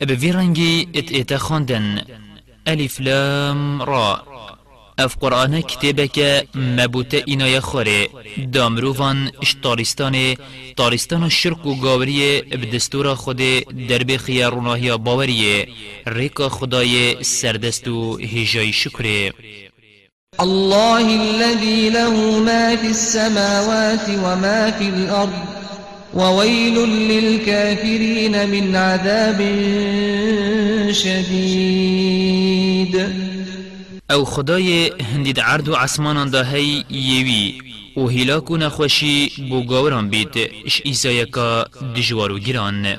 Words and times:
بفي 0.00 0.86
إت 0.96 1.12
ایتا 1.12 1.38
خواندن 1.38 2.04
ألف 2.68 3.00
لام 3.00 3.82
را. 3.82 4.34
أف 4.98 5.16
قرآن 5.16 5.60
کتابك 5.60 6.46
مبوت 6.54 7.14
اینای 7.14 7.60
خوره 7.60 8.08
دامروفان 8.52 9.30
اشتارستان 9.42 10.36
تارستان 10.76 11.28
شرک 11.28 11.66
و 11.66 11.74
گاوری 11.74 12.42
بدستور 12.42 13.14
خود 13.14 13.36
درب 13.88 14.16
خیاروناهی 14.16 14.96
باوریه 14.96 15.68
ریکا 16.06 16.48
خدای 16.48 17.24
سردست 17.24 17.88
و 17.88 18.18
هجای 18.18 18.72
شکره 18.72 19.32
الله 20.40 21.06
الذي 21.22 21.90
له 21.90 22.38
ما 22.38 22.76
في 22.76 22.86
السماوات 22.86 24.08
وما 24.08 24.70
في 24.70 24.88
الأرض. 24.88 25.64
وويل 26.14 26.74
للكافرين 26.88 28.48
من 28.48 28.76
عذاب 28.76 29.38
شديد. 30.92 32.44
أو 34.10 34.24
خدای 34.24 34.92
هندید 35.14 35.40
عرض 35.40 35.68
و 35.68 35.74
عسمان 35.74 36.30
ده 36.30 36.44
هی 36.44 36.84
یوی 36.90 37.54
و 37.96 38.08
هلاکو 38.08 38.56
نخوشی 38.56 39.32
بو 39.48 39.62
گاوران 39.64 40.08
بید 40.08 40.50
اش 40.66 40.82
ایزایکا 40.84 41.66
دجوار 41.96 42.32
و 42.32 42.38
گران 42.38 42.98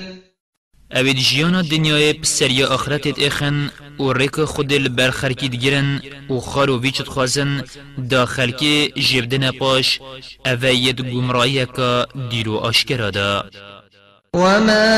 اوید 0.95 1.17
جیانا 1.17 1.61
دنیای 1.61 2.13
بسریا 2.13 2.67
آخرتت 2.67 3.19
اخن 3.19 3.71
و 3.99 4.13
ریک 4.13 4.43
خود 4.43 4.73
البرخرکی 4.73 5.49
دگرن 5.49 6.01
و 6.29 6.39
خار 6.39 6.69
و 6.69 6.81
ویچت 6.81 7.07
خوازن 7.07 7.63
دا 8.09 8.25
خلکی 8.25 8.87
جبدن 8.87 9.51
پاش 9.51 9.99
اوید 10.45 11.01
گمرایی 11.01 11.65
که 11.65 12.05
دیرو 12.29 12.57
آشکرا 12.57 13.09
دا 13.11 13.45
وما 14.35 14.91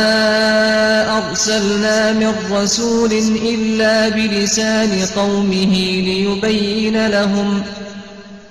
أرسلنا 1.17 2.13
من 2.13 2.33
رسول 2.51 3.11
إلا 3.53 4.09
بلسان 4.09 5.05
قومه 5.15 5.73
ليبين 6.01 7.07
لهم 7.07 7.63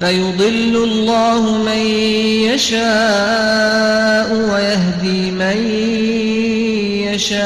فيضل 0.01 0.77
الله 0.77 1.59
من 1.59 1.87
يشاء 2.51 4.33
ويهدي 4.33 5.31
من 5.31 5.57
يشاء 7.13 7.43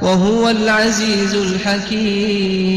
وهو 0.00 0.48
العزيز 0.48 1.34
الحكيم. 1.34 2.72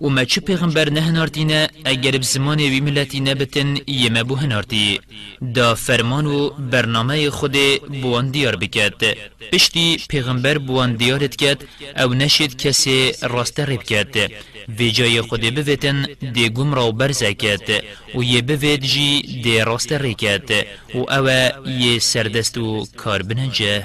و 0.00 0.08
ما 0.08 0.24
چه 0.24 0.40
پیغمبر 0.40 0.90
نه 0.90 1.10
نارتینه 1.10 1.68
اگر 1.84 2.10
بزمان 2.10 2.58
وی 2.58 2.80
ملتی 2.80 3.20
نبتن 3.20 3.76
یمه 3.86 4.22
بو 4.22 4.34
هنارتی 4.34 5.00
دا 5.54 5.74
فرمان 5.74 6.26
و 6.26 6.50
برنامه 6.50 7.30
خود 7.30 7.56
بوان 8.02 8.30
دیار 8.30 8.56
بکد 8.56 9.02
پشتی 9.52 9.96
پیغمبر 10.08 10.58
بوان 10.58 10.96
دیارت 10.96 11.36
کد 11.36 11.58
او 12.02 12.14
نشید 12.14 12.56
کسی 12.56 13.12
راست 13.22 13.60
ریب 13.60 13.82
کد 13.82 14.14
وی 14.78 14.90
جای 14.90 15.20
خود 15.20 15.54
بویتن 15.54 16.06
دی 16.34 16.48
گم 16.48 16.74
را 16.74 16.90
برزه 16.90 17.34
کد 17.34 17.84
و 18.14 18.22
یه 18.22 18.42
بوید 18.42 18.80
جی 18.80 19.22
دی 19.42 19.60
راست 19.60 19.92
ری 19.92 20.14
کد 20.14 20.50
و 20.94 20.98
او 20.98 21.28
یه 21.68 21.98
سردست 21.98 22.58
و 22.58 22.86
کار 22.96 23.22
بنجه 23.22 23.84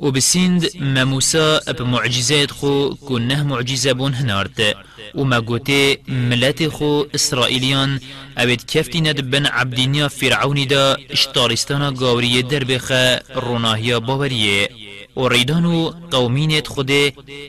و 0.00 0.10
بسیند 0.10 0.76
ما 0.80 1.04
موسى 1.04 1.60
بمعجزات 1.78 2.50
خو 2.50 2.94
كنه 2.94 3.42
معجزة 3.42 3.92
بون 3.92 4.14
هنارت. 4.14 4.76
و 5.14 5.24
ما 5.24 5.40
قوتي 5.40 5.98
ملت 6.08 6.68
خو 6.68 7.04
إسرائيليان 7.14 8.00
اوید 8.38 8.66
کفتی 8.66 9.00
ندبن 9.00 9.46
عبدینیا 9.46 10.08
فرعونی 10.08 10.66
دا 10.66 10.96
إشتارستانا 11.10 11.90
گاوری 11.90 12.42
دربخة 12.42 13.20
روناهیا 13.34 14.00
باوریه 14.00 14.68
و 15.16 15.28
ریدان 15.28 15.64
و 15.64 15.90
قومینت 16.10 16.68
خود 16.68 16.90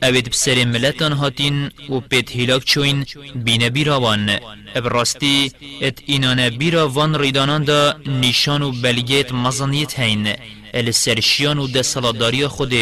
اوید 0.02 0.30
بسر 0.30 0.64
ملتان 0.64 1.12
هاتین 1.12 1.70
و 1.90 2.00
پیت 2.00 2.36
هلاک 2.36 2.64
چوین 2.64 3.06
بین 3.34 3.68
بیراوان 3.68 4.38
ابراستی 4.74 5.52
ات 5.82 5.98
اینان 6.06 6.50
بیراوان 6.50 7.14
ریدانان 7.14 7.64
دا 7.64 7.94
نیشان 8.06 8.62
و 8.62 8.72
بلگیت 8.82 9.32
مزانیت 9.32 10.00
هین 10.00 10.34
السرشیان 10.74 11.58
و 11.58 11.66
ده 11.66 11.82
صلاداری 11.82 12.46
خود 12.46 12.72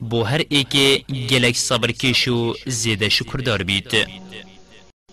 بو 0.00 0.22
هر 0.22 0.42
ایک 0.48 1.56
صبر 1.56 1.92
کش 1.92 2.28
و 2.28 2.54
زیده 2.66 3.08
شکردار 3.08 3.62
بید 3.62 4.06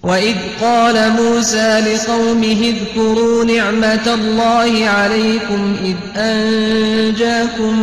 وإذ 0.03 0.35
قال 0.61 1.09
موسى 1.09 1.79
لقومه 1.79 2.73
اذكروا 2.73 3.43
نعمة 3.43 4.13
الله 4.13 4.89
عليكم 4.89 5.75
إذ 5.83 6.19
أنجاكم 6.19 7.79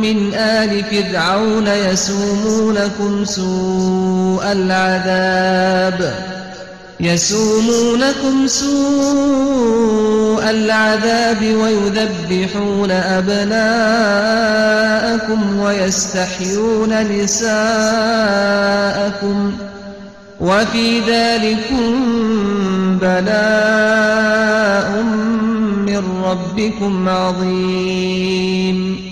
من 0.00 0.34
آل 0.34 0.84
فرعون 0.84 1.66
يسومونكم 1.66 3.24
سوء 3.24 4.52
العذاب 4.52 6.37
يسومونكم 7.00 8.46
سوء 8.46 10.50
العذاب 10.50 11.42
ويذبحون 11.42 12.90
أبناءكم 12.90 13.58
ويستحيون 15.58 17.22
نساءكم 17.22 17.58
وفي 20.40 21.00
ذلكم 21.00 21.94
بلاء 22.98 25.02
من 25.86 26.04
ربكم 26.24 27.08
عظيم 27.08 29.07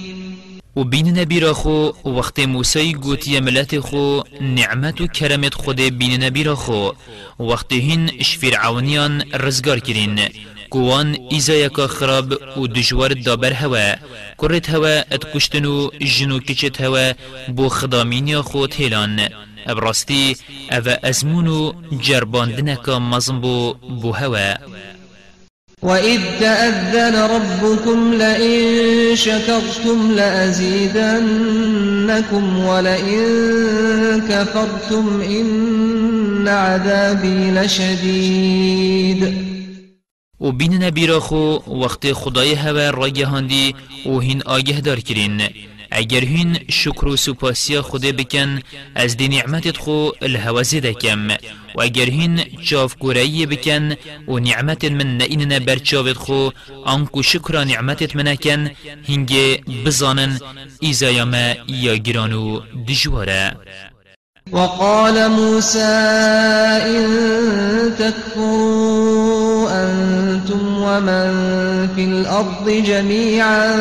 و 0.76 0.84
بین 0.84 1.18
نبی 1.18 1.40
را 1.40 1.54
خو 1.54 1.90
وقت 2.04 2.38
موسی 2.38 2.92
گوتی 2.92 3.40
ملت 3.40 3.80
خو 3.80 4.20
نعمت 4.40 5.00
و 5.00 5.06
کرمت 5.06 5.54
خود 5.54 5.80
بین 5.80 6.24
نبی 6.24 6.44
را 6.44 6.56
خو 6.56 6.90
وقت 7.40 7.72
هین 7.72 8.22
شفیر 8.22 8.56
عونیان 8.56 9.22
رزگار 9.32 9.78
کرین 9.78 10.20
کوان 10.70 11.16
ایزا 11.30 11.54
یکا 11.54 11.86
خراب 11.86 12.58
و 12.58 12.66
دجوار 12.66 13.14
دابر 13.14 13.52
هوا 13.52 13.94
کرت 14.38 14.70
هوا 14.70 15.02
ات 15.12 15.32
کشتن 15.34 15.64
و 15.64 15.90
جنو 16.00 16.38
کچت 16.38 16.80
هوا 16.80 17.12
بو 17.56 17.68
خدامین 17.68 18.40
خود 18.40 18.74
هیلان 18.74 19.28
ابراستی 19.66 20.36
أو 20.72 20.88
ازمون 21.02 21.46
و 21.46 21.72
جرباندنکا 22.00 22.98
مزن 22.98 23.40
بو 23.40 23.74
بو 23.74 24.12
هوا. 24.12 24.54
وإذ 25.86 26.20
تأذن 26.40 27.14
ربكم 27.14 28.14
لئن 28.14 29.16
شكرتم 29.16 30.12
لأزيدنكم 30.12 31.24
ولئن 32.58 33.22
كفرتم 34.28 35.20
إن 35.20 36.48
عذابي 36.48 37.50
لشديد. 37.50 39.22
و 40.40 40.52
بین 40.52 40.82
نبی 40.82 41.06
را 41.06 41.20
خو 41.20 41.58
وقت 41.66 42.12
خدای 42.12 42.54
هوا 42.54 42.90
را 42.90 43.08
گهاندی 43.08 43.74
و 44.06 44.18
هین 44.18 44.42
آگه 44.42 44.80
دار 44.80 45.00
کرین 45.00 45.40
اگر 45.90 46.24
هین 46.24 46.58
شکر 46.70 47.06
و 47.06 47.16
سپاسیا 47.16 47.82
خود 47.82 48.02
بکن 48.02 48.60
از 48.94 49.16
دی 49.16 49.28
نعمتت 49.28 49.76
خو 49.76 50.10
الهوازه 50.22 50.80
دکم 50.80 51.28
و 51.74 51.80
اگر 51.82 52.04
هین 52.04 52.40
چاف 52.62 52.94
کورایی 52.94 53.46
بکن 53.46 53.94
و 54.28 54.38
نعمت 54.38 54.84
من 54.84 55.18
نئیننا 55.18 55.58
بر 55.58 55.76
چاوت 55.76 56.16
خو 56.16 56.50
آنکو 56.84 57.22
شکر 57.22 57.64
نعمتت 57.64 58.16
منکن 58.16 58.70
هنگه 59.08 59.60
بزانن 59.86 60.40
ایزایا 60.80 61.24
ما 61.24 61.54
یا 61.68 61.96
گرانو 61.96 62.60
دجواره 62.88 63.56
وقال 64.52 65.30
موسى 65.30 65.78
إن 66.86 67.06
تكفروا 67.98 69.68
أنتم 69.70 70.82
ومن 70.82 71.30
في 71.94 72.04
الأرض 72.04 72.70
جميعا 72.70 73.72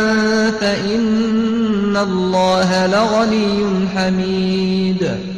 فإن 0.51 1.54
الله 1.97 2.87
لغني 2.87 3.87
حميد 3.95 5.34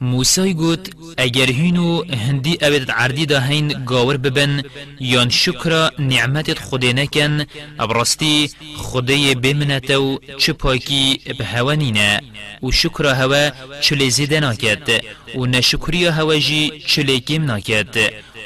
موسى 0.00 0.52
گوت 0.52 0.90
اگر 1.18 1.50
هینو 1.50 2.04
هندی 2.04 2.58
اوید 2.62 2.90
عردی 2.90 3.26
دا 3.26 3.40
هین 3.40 3.84
گاور 3.84 4.16
ببن 4.16 4.62
یان 5.00 5.28
شکر 5.28 5.90
نعمتت 5.98 6.58
خودی 6.58 6.92
نکن 6.92 7.44
ابرستی 7.78 8.50
خودی 8.76 9.34
بمنتو 9.34 10.18
چه 10.38 10.52
پاکی 10.52 11.20
به 11.38 11.44
هوانینه 11.44 12.20
و 12.62 12.70
شکر 12.70 13.06
هوا 13.06 13.50
چلی 13.80 14.10
زیده 14.10 14.40
ناکد 14.40 15.04
و 15.34 15.46
نشکری 15.46 16.04
هوا 16.04 16.36
جی 16.36 16.82
چلی 16.86 17.20
کم 17.20 17.44
ناکد 17.44 17.96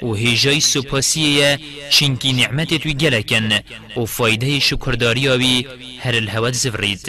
و 0.03 0.15
هیجای 0.15 0.61
سپاسیه 0.61 1.59
چنکی 1.91 2.33
نعمتت 2.33 2.87
وی 2.87 2.95
گلکن 2.95 3.49
و 3.97 4.05
فایده 4.07 4.59
شکرداری 4.59 5.29
آوی 5.29 5.67
هر 6.01 6.15
الهوات 6.15 6.55
زفرید. 6.55 7.09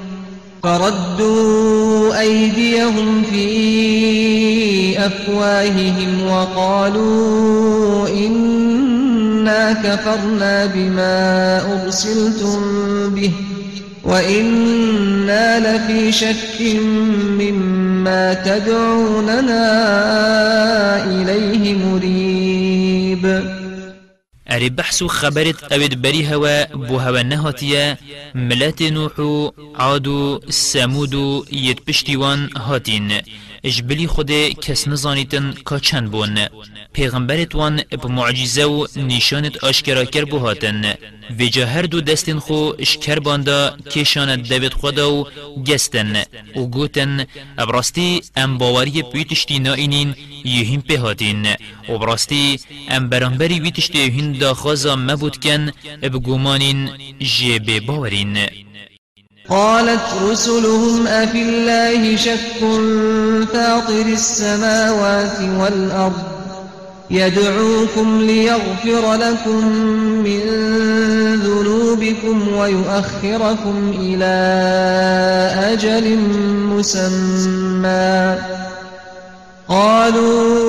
أيديهم 2.19 3.23
في 3.31 5.05
أفواههم 5.05 6.27
وقالوا 6.27 8.07
إنا 8.09 9.73
كفرنا 9.73 10.65
بما 10.65 11.61
أرسلتم 11.83 12.59
به 13.09 13.31
وإنا 14.03 15.59
لفي 15.59 16.11
شك 16.11 16.61
مما 17.39 18.33
تدعوننا 18.33 19.65
إليه 21.05 21.75
مريب 21.75 23.60
اری 24.51 24.69
بحث 24.69 25.03
خبرت 25.03 25.71
اوید 25.71 26.01
بری 26.01 26.23
هوا 26.23 26.65
بو 26.87 26.97
هوا 26.97 27.21
نهاتیه 27.21 27.97
ملت 28.35 28.81
نوحو 28.81 29.51
عادو 29.75 30.39
سمودو 30.49 31.45
ید 31.51 31.79
پشتیوان 31.87 32.49
هاتین 32.57 33.11
اجبلی 33.63 34.07
خود 34.07 34.31
کس 34.31 34.87
نزانیتن 34.87 35.53
چند 35.81 36.11
بون. 36.11 36.37
پیغمبرت 36.93 37.55
وان 37.55 37.81
اب 37.91 38.07
معجزه 38.07 38.65
و 38.65 38.87
نشانت 38.95 39.63
آشکرا 39.63 40.05
کر 40.05 40.25
بو 40.25 40.37
هاتن 40.37 40.93
ویجا 41.37 41.65
هر 41.65 41.81
دو 41.81 42.01
دستین 42.01 42.39
خو 42.39 42.71
اشکر 42.79 43.19
باندا 43.19 43.77
کشانت 43.91 44.49
دوید 44.49 44.73
خدا 44.73 45.13
و 45.13 45.27
گستن 45.67 46.23
و 46.55 46.59
گوتن. 46.67 47.25
ابراستی 47.57 48.21
ام 48.35 48.57
باوری 48.57 49.03
پیتشتی 49.03 49.59
نائینین 49.59 50.15
یهیم 50.45 50.81
په 50.81 51.15
و 51.89 51.97
براستی 51.97 52.59
ام 52.89 53.09
برانبری 53.09 53.59
ویتشتی 53.59 53.97
یهین 53.97 54.31
دا 54.31 54.53
خوزا 54.53 54.95
مبود 54.95 55.37
کن 55.43 55.71
اب 56.03 56.23
گومانین 56.23 56.89
جیب 57.19 57.85
باورین. 57.85 58.37
قالت 59.49 60.07
رسلهم 60.21 61.07
أفي 61.07 61.41
الله 61.41 62.15
شك 62.15 62.59
فاطر 63.53 64.05
السماوات 64.05 65.39
والأرض. 65.59 66.30
يدعوكم 67.11 68.21
ليغفر 68.21 69.13
لكم 69.13 69.67
من 70.23 70.39
ذنوبكم 71.35 72.53
ويؤخركم 72.57 73.93
إلى 73.99 74.35
أجل 75.73 76.17
مسمى. 76.77 78.35
قالوا 79.67 80.59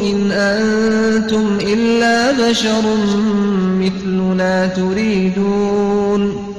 إن 0.00 0.32
أنتم 0.32 1.58
إلا 1.60 2.32
بشر 2.32 2.82
مثلنا 3.80 4.66
تريدون. 4.66 6.51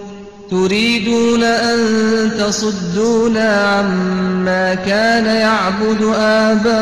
تريدون 0.54 1.44
أن 1.44 1.80
تصدونا 2.40 3.62
عما 3.62 4.74
كان 4.76 5.26
يعبد 5.26 6.02
آباؤنا 6.20 6.74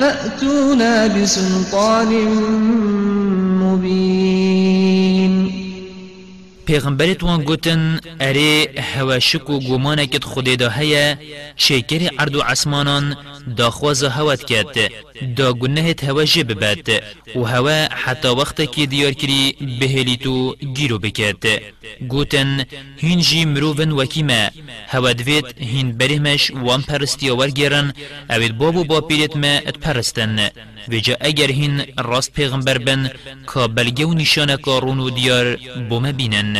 فأتونا 0.00 1.06
بسلطان 1.06 2.08
مبين 3.62 5.59
پیغمبرت 6.70 7.22
وان 7.22 7.40
گوتن 7.42 8.00
اره 8.20 8.50
هوا 8.94 9.18
شک 9.18 9.50
و 9.50 9.58
گمانکت 9.60 10.24
خود 10.24 10.48
دا 10.62 10.68
هیا 10.68 11.16
شکر 11.56 12.02
عرض 12.18 12.34
و 12.34 12.40
عسمانان 12.40 13.16
دا 13.56 13.70
خواز 13.70 14.04
هوات 14.04 14.44
کد 14.44 14.76
دا 15.36 15.52
گنهت 15.52 16.04
هوا 16.04 16.24
جب 16.24 16.48
بد 16.62 16.88
و 17.36 17.42
هوا 17.44 17.88
حتی 18.04 18.28
وقت 18.28 18.72
که 18.72 18.86
دیار 18.86 19.12
کری 19.12 19.42
بهلی 19.80 20.16
تو 20.16 20.56
گیرو 20.76 20.98
بکد 20.98 21.44
گوتن 22.08 22.64
هین 22.96 23.20
جی 23.20 23.44
مروون 23.44 23.90
وکیمه 23.90 24.50
هوا 24.88 25.12
دوید 25.12 25.44
هین 25.58 25.92
برهمش 25.98 26.50
وان 26.50 26.82
پرستی 26.82 27.30
ورگیرن 27.30 27.92
اوید 28.30 28.58
بابو 28.58 28.84
با 28.84 29.00
پیرت 29.00 29.36
ما 29.36 29.54
ات 29.66 29.78
پرستن. 29.78 30.50
وجا 30.88 31.16
اگر 31.20 31.50
هین 31.50 31.82
راست 31.98 32.32
پیغمبر 32.32 32.78
بن 32.78 33.10
که 33.54 33.60
و 34.06 34.14
نشانه 34.14 34.56
کارون 34.56 34.98
و 34.98 35.10
دیار 35.10 35.56
بوم 35.88 36.12
بینن. 36.12 36.59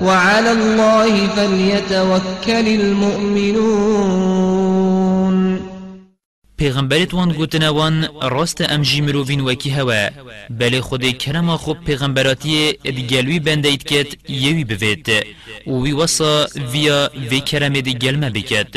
وعلى 0.00 0.50
الله 0.50 1.26
فليتوكل 1.26 2.66
المؤمنون. 2.80 4.44
پیغمبرت 6.58 7.14
وان 7.14 7.32
گوتنا 7.32 7.70
وان 7.70 8.08
راست 8.22 8.60
ام 8.60 8.82
جی 8.82 9.00
مروین 9.00 9.40
وکی 9.40 9.70
هوا. 9.70 10.10
بله 10.50 10.80
خود 10.80 11.18
کرما 11.18 11.56
خوب 11.56 11.84
پیغمبراتی 11.84 12.78
ادگلوی 12.84 13.40
اید 13.46 13.84
کت 13.84 14.30
یوی 14.30 14.64
بوید. 14.64 15.08
و 15.66 15.82
وی 15.82 15.92
وصا 15.92 16.46
ویا 16.72 17.10
وی 17.30 17.40
کرم 17.40 17.72
ادگلمه 17.72 18.30
بکد 18.30 18.76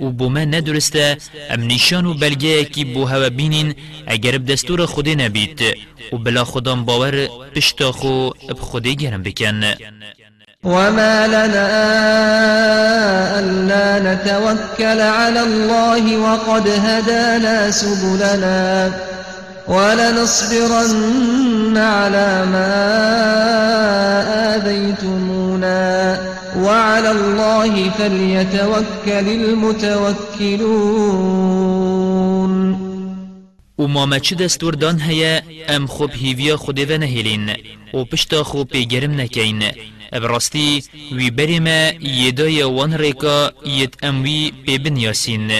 و 0.00 0.10
بو 0.10 0.28
ما 0.28 0.44
ندرسته 0.44 1.16
ام 1.50 1.60
نشان 1.60 2.06
و 2.06 2.14
بلگه 2.14 2.64
کی 2.64 2.84
بو 2.84 3.04
هوا 3.04 3.28
بینین 3.28 3.74
اگر 4.06 4.38
بدستور 4.38 4.86
خودی 4.86 5.14
نبید. 5.14 5.60
و 6.12 6.16
بلا 6.16 6.44
خودم 6.44 6.84
باور 6.84 7.28
پشتا 7.54 7.92
خو 7.92 8.30
گرم 8.80 9.22
بکن. 9.22 9.62
وما 10.64 11.26
لنا 11.26 11.68
ألا 13.38 14.14
نتوكل 14.14 15.00
على 15.00 15.40
الله 15.40 16.16
وقد 16.16 16.68
هدانا 16.68 17.70
سبلنا 17.70 18.92
ولنصبرن 19.68 20.96
على 21.76 22.46
ما 22.52 22.74
آذيتمونا 24.54 26.20
وعلى 26.56 27.10
الله 27.10 27.90
فليتوكل 27.90 29.28
المتوكلون 29.28 30.82
و 33.78 33.86
ما 33.86 34.18
چه 34.18 34.36
دستور 34.36 34.74
دان 34.74 35.00
هیا 35.00 35.42
ام 35.68 35.86
خوب 35.86 36.10
هیویا 36.10 36.56
خود 36.56 36.90
و 36.90 36.98
نهیلین 36.98 37.50
و 37.94 38.04
پشتا 38.04 38.42
خوب 38.44 38.68
پیگرم 38.68 39.20
نکین 39.20 39.62
براستی 40.20 40.82
وی 41.12 41.30
بریم 41.30 41.66
یدای 42.00 42.62
وان 42.62 42.94
ریکا 42.94 43.52
ید 43.66 43.96
اموی 44.02 44.52
پی 44.66 44.78
بنیاسین 44.78 45.50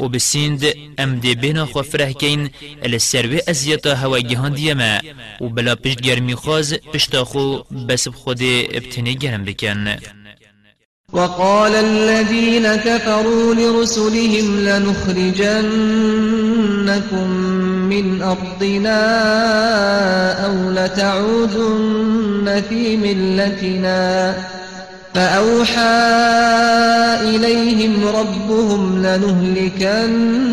و 0.00 0.08
بسیند 0.08 0.64
ام 0.98 1.18
دی 1.18 1.34
بینا 1.34 1.66
خو 1.66 1.82
فرح 1.82 2.12
کین 2.12 2.50
السروی 2.82 3.40
ازیتا 3.48 3.94
هوا 3.94 4.18
گهان 4.18 4.52
دیما 4.52 4.98
و 5.40 5.48
بلا 5.48 5.74
پشت 5.74 6.00
گرمی 6.00 6.34
خواز 6.34 6.74
پشتا 6.92 7.24
خو 7.24 7.58
بس 7.88 8.08
خود 8.08 8.42
ابتنی 8.72 9.14
گرم 9.14 9.44
بکن 9.44 9.96
وقال 11.12 11.74
الذين 11.74 12.76
كفروا 12.76 13.54
لرسلهم 13.54 14.58
لنخرجنكم 14.58 15.62
من 17.92 18.22
أرضنا 18.22 19.02
أو 20.46 20.70
لتعودن 20.70 22.62
في 22.68 22.96
ملتنا 22.96 24.36
فأوحى 25.14 25.82
إليهم 27.20 27.92
ربهم 28.08 28.98
لنهلكن 28.98 30.52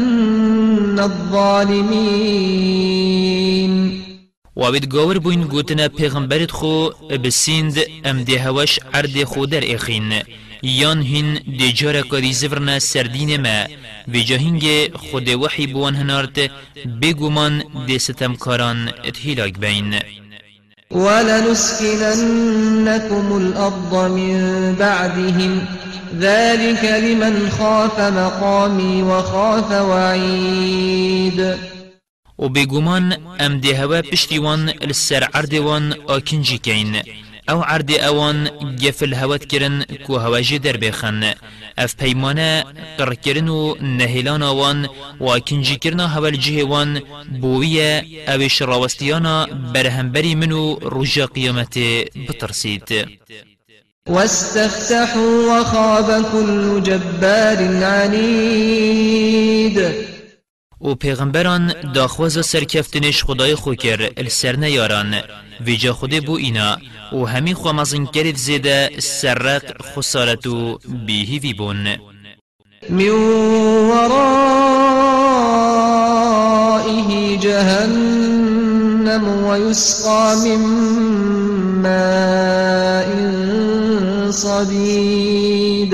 الظالمين. 1.00 2.50
وابد 4.56 4.86
گاور 4.86 5.20
بوین 5.20 5.44
گوتنا 5.44 5.88
پیغمبرت 5.88 6.52
خو 6.52 6.90
بسیند 7.24 7.80
ام 8.06 8.24
ده 8.24 8.40
هوش 8.40 8.80
عرد 8.94 9.24
خو 9.24 9.46
در 9.46 9.76
اخین 9.76 10.14
یان 10.64 11.02
هین 11.02 11.34
دی 11.60 11.72
جارا 11.72 12.02
کاری 12.02 12.34
زورنا 12.34 12.80
سردین 12.80 13.42
ما 13.42 13.68
و 14.08 14.18
جاهنگ 14.20 14.96
خود 14.96 15.30
وحی 15.30 15.68
بوان 15.68 15.96
هنارت 15.96 16.52
بگومان 17.02 17.64
دی 17.88 18.00
ستمکاران 18.00 18.90
اتهیلاک 19.06 19.54
بین. 19.60 20.00
ولنسكننكم 20.92 22.06
الأرض 23.34 23.94
من 24.12 24.76
بعدهم. 24.76 25.68
ذلك 26.20 26.86
لمن 26.86 27.50
خاف 27.50 28.00
مقامي 28.00 29.02
وخاف 29.02 29.72
وعيد. 29.72 31.56
و 32.40 32.50
بگومان 32.50 33.14
ام 33.40 33.60
ده 33.60 33.84
هوا 33.84 34.02
پشتیوان 34.02 34.70
السر 34.82 35.24
عردوان 35.34 35.94
کین. 36.64 37.02
أو 37.50 37.62
عرض 37.62 37.92
اوان 37.92 38.50
گفل 38.84 39.14
هوت 39.14 39.46
کرن 39.46 39.84
کو 40.08 40.18
هواجی 40.18 40.60
در 40.60 40.78
بخن 40.78 41.34
اف 41.78 41.96
پیمانه 41.96 42.64
قر 42.98 43.14
کرن 43.14 43.48
و 43.48 43.76
نهیلان 43.82 44.44
آوان 44.44 44.90
و 45.22 45.40
کنجی 45.40 45.76
کرنا 45.76 46.08
هول 46.08 46.38
جهوان 46.38 47.02
بویه 47.42 48.04
اوش 48.28 48.62
راوستیانا 48.62 49.46
برهمبری 49.74 50.36
منو 50.36 50.80
رجا 50.82 51.26
قیامت 51.26 51.80
بترسید 52.30 53.08
واستفتحوا 54.08 55.62
وخاب 55.62 56.26
كل 56.32 56.84
جبار 56.84 57.84
عنيد 57.84 59.30
و 60.82 60.96
پیغمبران 60.96 61.74
داخواز 61.94 62.46
سرکفتنش 62.46 63.24
خدای 63.24 63.56
خو 63.56 63.76
کر 63.76 64.12
السر 64.18 64.56
نیاران. 64.56 65.16
ویجا 65.62 65.94
خود 65.94 66.26
بو 66.26 66.34
اینا. 66.34 66.78
و 67.14 67.26
همین 67.26 67.56
خو 67.56 67.74
مزن 67.74 68.06
کرد 68.06 68.36
زیده 68.36 68.90
سرق 69.00 69.82
خسارتو 69.82 70.80
بیهی 71.06 71.40
وی 71.40 71.54
بون. 71.54 71.88
من 72.90 73.10
ورائه 73.90 74.30
جهنم 77.38 79.24
ويسقى 79.46 80.36
من 80.36 80.60
ماء 81.82 83.10
صديد 84.32 85.94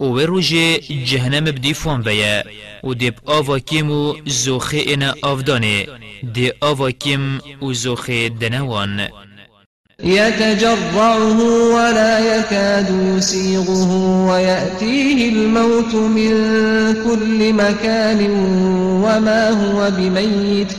و 0.00 0.18
روژه 0.18 0.78
جهنم 0.78 1.44
بدی 1.44 1.74
فون 1.74 2.02
بیا 2.02 2.42
و 2.84 2.94
دیب 2.94 3.14
آوا 3.24 3.58
کیم 3.58 3.90
و 3.90 4.14
زوخه 4.26 4.76
اینا 4.76 5.14
آفدانه. 5.22 5.86
دی 6.34 6.52
آوا 6.60 6.90
کیم 6.90 7.40
و 7.62 7.72
زوخه 7.72 8.28
دنوان. 8.28 9.08
يتجرعه 10.04 11.40
ولا 11.74 12.18
يكاد 12.18 13.16
يسيغه 13.16 13.92
ويأتيه 14.28 15.32
الموت 15.32 15.94
من 15.94 16.32
كل 17.04 17.52
مكان 17.52 18.30
وما 19.04 19.50
هو 19.50 19.90
بميت 19.90 20.72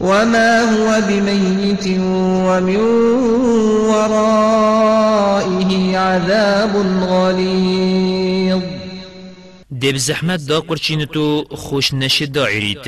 وما 0.00 0.62
هو 0.62 1.00
بميت 1.08 1.86
ومن 2.46 2.76
ورائه 3.90 5.70
عذاب 5.98 6.76
غليظ 7.02 8.60
دب 9.82 9.96
زحمت 9.96 10.40
دا 10.46 10.60
قرچین 10.60 11.04
تو 11.04 11.44
خوش 11.50 11.94
نشد 11.94 12.32
داعریت 12.32 12.86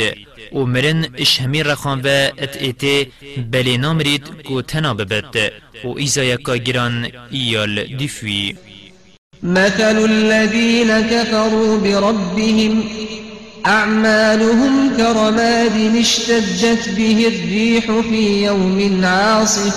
و 0.52 0.58
مرن 0.58 1.06
اش 1.16 1.40
همی 1.40 1.62
رخان 1.62 2.00
و 2.04 2.08
ات 2.38 2.56
ایتی 2.56 3.06
بلی 3.50 3.76
نامرید 3.76 4.24
کو 4.46 4.62
تنا 4.62 4.94
ببت. 4.94 5.36
و 5.84 5.88
ایزا 5.96 6.24
یکا 6.24 6.56
گران 6.56 7.08
ایال 7.30 7.84
دیفوی 7.98 8.56
مثل 9.42 9.96
الذين 9.98 11.00
كفروا 11.00 11.78
بربهم 11.78 12.84
أعمالهم 13.66 14.96
كرماد 14.96 15.96
اشتجت 15.96 16.88
به 16.96 17.26
الريح 17.26 18.00
في 18.00 18.44
يوم 18.44 19.04
عاصف. 19.04 19.74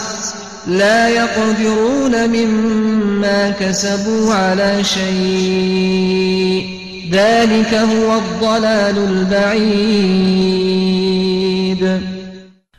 لا 0.68 1.10
يقدرون 1.10 2.30
مما 2.30 3.50
كسبوا 3.50 4.34
على 4.34 4.84
شيء. 4.84 6.75
ذلك 7.12 7.74
هو 7.74 8.12
الضلال 8.12 8.98
البعيد. 8.98 10.46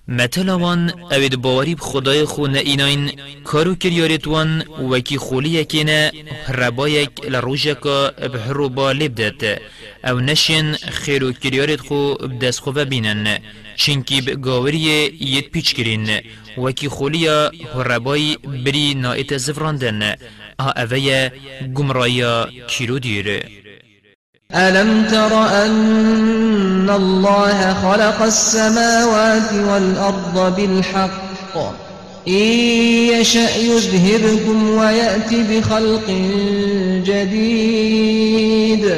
متلاوان 0.08 0.92
اوید 1.12 1.36
باوری 1.36 1.74
بخدای 1.74 2.24
خو 2.24 2.46
نئیناین 2.46 3.10
کارو 3.44 3.74
کریارت 3.74 4.26
وان 4.26 4.62
وکی 4.90 5.18
خولی 5.18 5.48
یکینا 5.48 6.10
ربایک 6.48 7.10
لروژکا 7.28 8.10
بهرو 8.10 8.68
با 8.68 8.92
لبدت 8.92 9.58
أو 10.04 10.20
نشین 10.20 10.72
خیرو 10.74 11.32
کریارت 11.32 11.80
خو 11.80 12.14
بدست 12.14 12.60
خو 12.60 12.72
بینن 12.72 13.38
چنکی 13.76 14.20
بگاوری 14.20 14.78
ید 15.20 15.50
پیچ 15.50 15.74
کرین 15.74 16.20
وکی 16.58 16.88
خولیا 16.88 17.50
هربای 17.74 18.36
بری 18.64 18.94
نایت 18.94 19.36
زفراندن. 19.36 20.16
ها 20.60 20.72
اویا 20.76 21.30
گمرایا 21.74 22.48
کیلو 22.68 22.98
دیر 22.98 23.26
ألم 24.54 25.06
تر 25.10 25.64
أن 25.64 26.90
الله 26.90 27.74
خلق 27.74 28.22
السماوات 28.22 29.52
والأرض 29.52 30.56
بالحق؟ 30.56 31.56
إن 32.28 32.32
يشأ 32.32 33.56
يذهبكم 33.56 34.70
ويأتي 34.70 35.42
بخلق 35.42 36.10
جديد. 37.06 38.90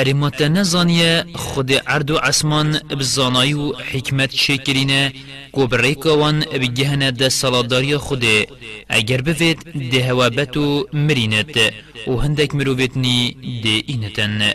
ارمات 0.00 0.42
نزانیه 0.42 1.24
خود 1.34 1.72
عرض 1.72 2.10
و 2.10 2.16
عسمان 2.16 2.78
بزانایی 2.98 3.54
و 3.54 3.72
حکمت 3.72 4.30
شکرینه 4.34 5.12
کو 5.52 5.66
بریکوان 5.66 6.40
بگهنه 6.40 7.10
ده 7.10 7.28
سالاداری 7.28 7.96
خوده 7.96 8.46
اگر 8.88 9.20
بفید 9.20 9.90
ده 9.92 10.08
هوابت 10.08 10.56
و 10.56 10.86
مرینت 10.92 11.56
و 12.06 12.16
هندک 12.16 12.54
مروفتنی 12.54 13.36
ده 13.64 13.82
اینتن. 13.92 14.52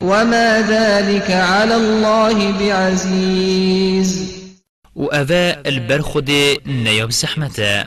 وما 0.00 0.62
ذلك 0.68 1.30
على 1.30 1.74
الله 1.74 2.52
بعزيز 2.52 4.10
البر 5.66 6.00
خوده 6.00 6.56
نیاب 6.66 7.10
زحمته 7.10 7.86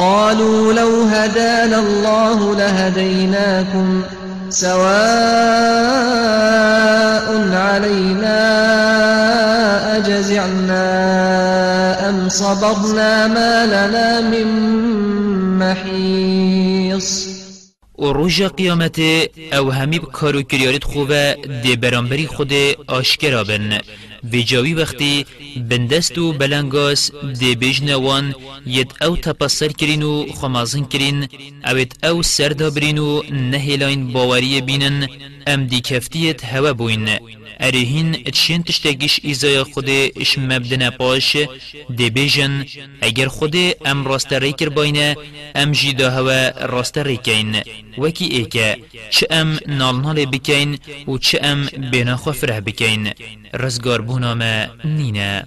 قالوا 0.00 0.72
لو 0.72 1.02
هدانا 1.02 1.78
الله 1.78 2.56
لهديناكم 2.56 4.02
سواء 4.48 4.80
علينا 7.52 8.40
أجزعنا 9.96 10.88
أم 12.08 12.28
صبرنا 12.28 13.26
ما 13.26 13.66
لنا 13.66 14.20
من 14.20 14.48
محيص. 15.58 17.40
و 17.98 18.12
روژا 18.12 18.48
قیامت 18.48 19.00
أو 19.52 19.70
همی 19.70 19.98
کارو 19.98 20.42
کریارت 20.42 20.84
خوبه 20.84 21.36
دی 21.62 21.76
برانبری 21.76 22.26
خود 22.26 22.52
آشکرا 22.88 23.44
بن. 23.44 23.80
جاوی 24.42 24.74
وقتی 24.74 25.26
بندست 25.70 26.18
و 26.18 26.32
بلنگاس 26.32 27.10
دی 27.40 27.56
بجنوان 27.56 28.34
ید 28.66 28.94
او 29.00 29.16
تپسر 29.16 29.68
کرین 29.68 30.02
و 30.02 30.26
خمازن 30.32 30.84
کرین 30.84 31.28
اوید 31.64 32.04
او 32.04 32.22
سردا 32.22 32.70
و 32.98 33.22
نهیلاین 33.32 34.12
باوری 34.12 34.60
بینن 34.60 35.08
ام 35.46 35.66
دی 35.66 35.80
کفتیت 35.80 36.44
هوا 36.44 36.72
بوین. 36.72 37.08
ارهین 37.60 38.12
تشین 38.12 38.62
تشتگیش 38.62 39.20
ایزای 39.22 39.62
خود 39.62 39.88
إش 40.16 40.38
مبدن 40.38 40.90
پاش 40.90 41.36
دی 41.96 42.10
بیجن 42.10 42.66
اگر 43.00 43.28
خود 43.28 43.56
ام 43.84 44.04
راست 44.04 44.32
ریکر 44.32 44.68
باینه 44.68 45.16
ام 45.54 45.72
جیدا 45.72 46.10
هوا 46.10 46.48
راست 46.60 46.98
ریکین 46.98 47.62
وکی 47.98 48.24
ایکه 48.24 48.76
چه 49.10 49.26
ام 49.30 49.58
نال 49.66 49.96
نال 50.00 50.26
بکین 50.26 50.78
و 51.08 51.18
چه 51.18 51.40
ام 51.42 51.66
بینا 51.90 52.16
خفره 52.16 52.60
بکین 52.60 53.12
رزگار 53.54 54.00
بونا 54.00 54.34
ما 54.34 54.66
نینه 54.84 55.46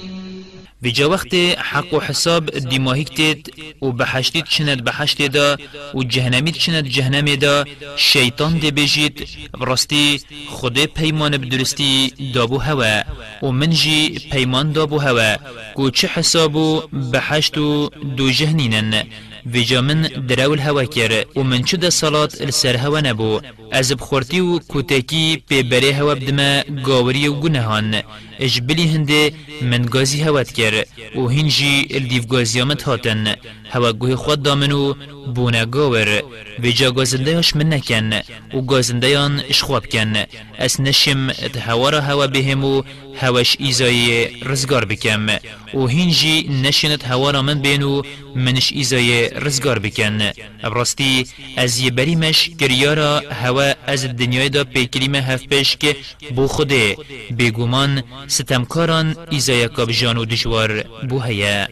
جا 0.89 1.09
وقت 1.09 1.33
حق 1.57 1.93
و 1.93 1.99
حساب 1.99 2.49
دیماهی 2.59 3.03
کتید 3.03 3.53
و 3.81 3.91
بحشتید 3.91 4.45
چند 4.45 4.83
بحشت 4.83 5.21
دا 5.21 5.57
و 5.95 6.03
جهنمید 6.03 6.55
چند 6.55 6.87
جهنم 6.87 7.35
دا 7.35 7.65
شیطان 7.95 8.57
دی 8.57 8.71
بجید. 8.71 9.27
براستی 9.59 10.21
خود 10.49 10.85
پیمان 10.85 11.37
بدرستی 11.37 12.13
دابو 12.33 12.57
هوا 12.57 13.01
و 13.43 13.51
من 13.51 13.69
جی 13.69 14.19
پیمان 14.31 14.71
دابو 14.71 14.97
هوا. 14.99 15.35
کو 15.75 15.89
چه 15.89 16.07
حسابو 16.07 16.81
بحشت 17.13 17.57
و 17.57 17.89
دو 18.17 18.31
جهنینن 18.31 19.03
ویجا 19.45 19.81
من 19.81 20.01
دراول 20.01 20.59
هوا 20.59 20.85
کر 20.85 21.25
و 21.35 21.43
من 21.43 21.63
چه 21.63 21.77
ده 21.77 21.89
صلات 21.89 22.41
السر 22.41 22.77
هوا 22.77 22.99
نبو. 22.99 23.41
از 23.71 23.93
بخورتی 23.93 24.39
و 24.39 24.59
کوتکی 24.59 25.43
پی 25.49 25.63
بره 25.63 25.93
هوا 25.93 26.15
بدما 26.15 26.61
گاوری 26.83 27.27
و 27.27 27.33
گنهان 27.33 28.01
اش 28.41 28.61
بلی 28.61 28.87
هنده 28.87 29.31
من 29.61 29.81
گازی 29.81 30.21
هوات 30.21 30.51
کر 30.51 30.85
و 31.15 31.27
هنجی 31.27 31.87
الدیف 31.91 32.27
گازیامت 32.27 32.83
هاتن. 32.83 33.35
هوا 33.69 33.93
گوه 33.93 34.15
خود 34.15 34.43
دامنو 34.43 34.93
بونا 35.35 35.65
گاور. 35.65 36.23
ویجا 36.59 36.91
گازنده 36.91 37.35
هاش 37.35 37.55
من 37.55 37.73
نکن. 37.73 38.13
و 38.53 38.61
گازنده 38.61 39.09
یان 39.09 39.41
اش 39.49 39.63
خواب 39.63 39.85
کن. 39.85 40.13
اس 40.59 40.79
نشم 40.79 41.29
ات 41.29 41.57
هوا 41.57 41.89
را 41.89 42.01
هوا 42.01 42.27
بهمو 42.27 42.83
هواش 43.21 43.57
ایزای 43.59 44.27
رزگار 44.43 44.85
بکم. 44.85 45.27
و 45.73 45.87
هنجی 45.87 46.49
نشنت 46.63 47.05
هوا 47.05 47.31
را 47.31 47.41
من 47.41 47.59
بینو 47.61 48.01
منش 48.35 48.71
ایزای 48.71 49.29
رزگار 49.29 49.79
بکن. 49.79 50.19
ابراستی 50.63 51.25
از 51.57 51.79
یه 51.79 51.91
بریمش 51.91 52.49
گریارا 52.59 53.19
هوا 53.19 53.73
از 53.87 54.05
دنیای 54.05 54.49
دا 54.49 54.63
پیکریم 54.63 55.15
هف 55.15 55.47
پیش 55.47 55.77
که 55.77 55.95
بو 56.35 56.47
خوده. 56.47 56.97
بگومان 57.39 58.03
ستمکاران 58.31 59.15
ایزای 59.29 59.67
کاب 59.67 59.91
جانو 59.91 60.25
دشوار 60.25 60.83
بو 61.09 61.19
هیا 61.19 61.67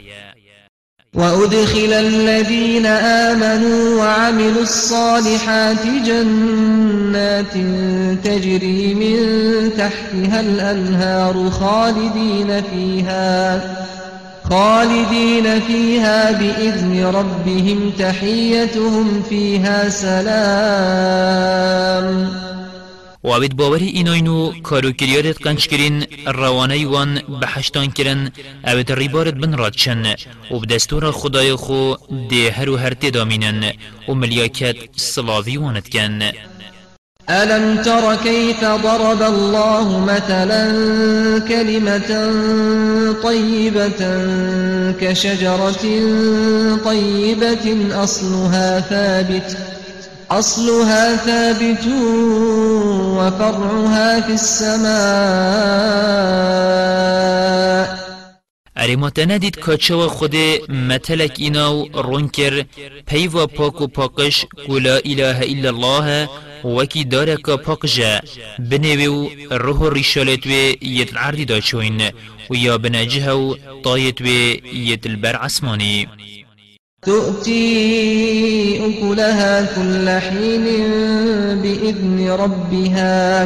وأدخل 1.13 1.93
الذين 1.93 2.85
آمنوا 2.85 3.99
وعملوا 3.99 4.61
الصالحات 4.61 5.85
جنات 6.05 7.53
تجري 8.23 8.93
من 8.93 9.17
تحتها 9.77 10.39
الأنهار 10.39 11.49
خالدين 11.49 12.61
فيها 12.61 13.61
خالدين 14.49 15.59
فيها 15.59 16.31
بإذن 16.31 17.05
ربهم 17.05 17.91
تحيتهم 17.99 19.23
فيها 19.29 19.89
سلام 19.89 21.29
و 23.23 23.27
اوید 23.27 23.55
باوری 23.55 23.87
ایناینو 23.87 24.61
کارو 24.61 24.91
کریارت 24.91 25.41
قنچ 25.41 25.67
کرین 25.67 26.05
روانه 26.25 26.87
وان 26.87 27.21
بحشتان 27.41 27.91
کرن 27.91 28.31
اوید 28.63 28.91
ریبارت 28.91 29.33
بن 29.33 29.57
راد 29.57 29.73
چن 29.73 30.15
و 30.51 30.59
بدستور 30.59 31.11
خدای 31.11 31.55
خو 31.55 31.93
ده 32.29 32.51
هر 32.51 32.69
و 32.69 32.77
هر 32.77 32.93
تدامینن 32.93 33.73
و 34.07 34.13
ملیاکت 34.13 34.75
سلاوی 34.95 35.57
واند 35.57 35.89
کن 35.89 36.31
ألم 37.29 37.81
تر 37.83 38.15
كيف 38.15 38.61
ضرب 38.61 39.21
الله 39.21 39.99
مثلا 39.99 40.65
كلمة 41.47 42.11
طيبة 43.23 44.01
كشجرة 45.01 45.83
طيبة 46.85 48.03
أصلها 48.03 48.79
ثابت. 48.79 49.78
أصلها 50.31 51.17
ثابت 51.17 51.85
وفرعها 53.17 54.21
في 54.21 54.31
السماء. 54.31 55.89
اری 58.77 58.95
ما 58.95 59.09
تندید 59.09 59.59
کاچه 59.59 60.07
خود 60.07 60.35
متلک 60.69 61.35
ایناو 61.37 61.87
رون 61.93 62.27
کر 62.27 62.65
پیوا 63.07 63.47
پاک 63.47 63.81
و 63.81 63.87
پاکش 63.87 64.45
کلا 64.67 64.97
إله 64.97 65.41
إلا 65.41 65.69
الله 65.69 66.29
وکی 66.63 67.03
داره 67.03 67.35
که 67.35 67.55
پاک 67.55 67.85
جا 67.85 68.19
بنوی 68.59 69.07
و 69.07 69.29
روح 69.51 69.77
و 69.77 69.89
ریشالت 69.89 70.47
و 70.47 70.49
یت 70.81 71.13
العردی 71.13 71.45
دا 71.45 71.59
چوین 71.59 72.01
و 72.49 72.55
یا 72.55 72.77
بنجه 72.77 73.31
و 73.31 73.55
طایت 73.83 74.21
و 74.21 74.25
یت 74.73 75.05
البر 75.07 75.35
عسمانی 75.35 76.07
تؤتي 77.01 78.79
أكلها 78.85 79.75
كل 79.75 80.09
حين 80.09 80.63
بإذن 81.61 82.29
ربها 82.29 83.45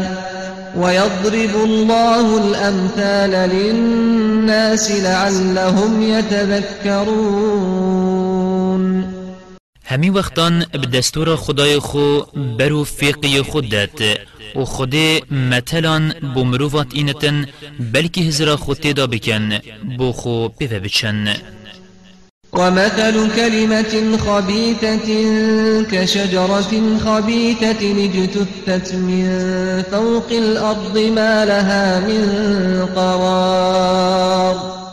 ويضرب 0.78 1.56
الله 1.64 2.38
الأمثال 2.38 3.50
للناس 3.50 4.92
لعلهم 4.92 6.02
يتذكرون. 6.02 7.44
همی 9.86 10.10
وقتان 10.10 10.66
بدستور 10.74 11.36
خدای 11.36 11.80
خو 11.80 12.22
برو 12.36 12.84
فیقی 12.84 13.42
خود 13.42 13.70
داد 13.70 14.02
و 14.56 14.66
خود 14.66 14.96
مثلا 15.32 16.14
بمروفات 16.36 16.88
اینتن 16.94 17.46
بلکه 17.80 18.22
هزرا 18.22 18.56
خود 18.56 18.78
تیدا 18.78 19.08
بکن 19.08 19.60
بو 19.98 20.12
خو 20.12 20.50
پیوه 20.50 20.80
بچن 20.80 21.34
ومثل 22.54 23.36
كلمة 23.36 24.18
خبيثة 24.18 25.08
كشجرة 25.92 26.98
خبيثة 27.06 27.82
اجتثت 28.06 28.96
من 28.96 29.26
فوق 29.92 30.32
الأرض 30.32 30.98
ما 30.98 31.46
لها 31.46 32.00
من 32.00 32.26
قرار. 32.86 34.84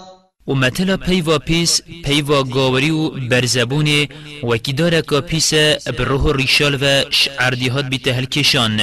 و 0.46 0.54
مثلا 0.54 0.96
پیوا 0.96 1.38
پیس 1.38 1.80
پیوا 2.04 2.42
گاوری 2.42 2.90
و 2.90 3.10
برزبونه 3.10 4.08
و 4.42 4.56
داره 4.56 5.02
که 5.02 5.20
پیس 5.20 5.54
بروح 5.98 6.36
ریشال 6.36 6.78
و 6.82 7.04
شعردی 7.10 7.68
هات 7.68 7.84
بی 7.84 7.98
تهل 7.98 8.24
کشان 8.24 8.80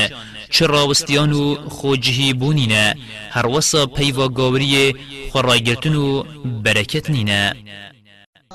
چرا 0.49 0.87
وستیانو 0.87 1.55
خوجهی 1.69 2.33
بونینا 2.33 2.93
هر 3.31 3.47
وصا 3.47 3.85
پیوا 3.85 4.27
گاوری 4.27 4.95
خورایگرتنو 5.31 6.23
برکت 6.63 7.09
نینا 7.09 7.53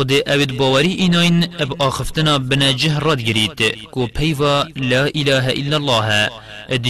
خود 0.00 0.12
اوید 0.12 0.56
باوری 0.56 0.92
ایناین 0.92 1.38
اب 1.58 1.82
آخفتنا 1.82 2.38
بنا 2.38 2.72
جه 2.72 2.98
راد 2.98 3.20
گرید 3.28 3.60
کو 3.94 4.06
پیوا 4.06 4.64
لا 4.90 5.04
اله 5.04 5.44
الا 5.60 5.76
الله 5.76 6.30
اد 6.68 6.86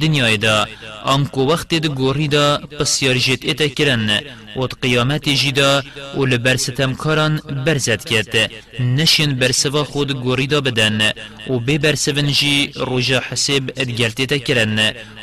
دنیای 0.00 0.36
دا 0.36 0.56
ام 1.04 1.26
کو 1.34 1.40
وقت 1.52 1.74
د 1.74 1.86
گوری 1.86 2.28
دا 2.28 2.46
پسیار 2.78 3.16
جیت 3.24 3.44
ایتا 3.44 3.68
کرن 3.68 4.10
و 4.56 4.60
قیامت 4.82 5.28
جیدا 5.28 5.82
و 6.16 6.24
لبرستم 6.24 6.94
کاران 6.94 7.34
برزد 7.66 8.04
کرد 8.04 8.34
نشین 8.80 9.30
برسوا 9.40 9.84
خود 9.84 10.10
گوری 10.24 10.46
دا 10.46 10.60
بدن 10.60 11.12
و 11.50 11.58
بی 11.58 11.78
برسون 11.78 12.32
جی 12.38 12.72
روژا 12.76 13.20
حساب 13.28 13.64
ادگلت 13.76 14.20
ایتا 14.20 14.38
کرن 14.38 14.78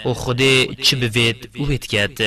و 0.05 0.13
خود 0.13 0.41
چه 0.81 0.95
بوید 0.95 1.49
و 1.59 1.65
بید 1.65 1.85
کرد 1.87 2.17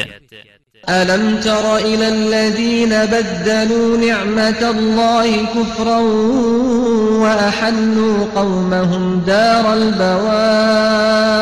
ألم 0.88 1.40
تر 1.40 1.76
إلى 1.76 2.08
الذين 2.08 2.90
بدلوا 2.90 3.96
نعمة 3.96 4.70
الله 4.70 5.46
كفرا 5.46 5.98
وأحلوا 7.22 8.26
قومهم 8.34 9.22
دار 9.26 9.72
البوار؟ 9.72 11.36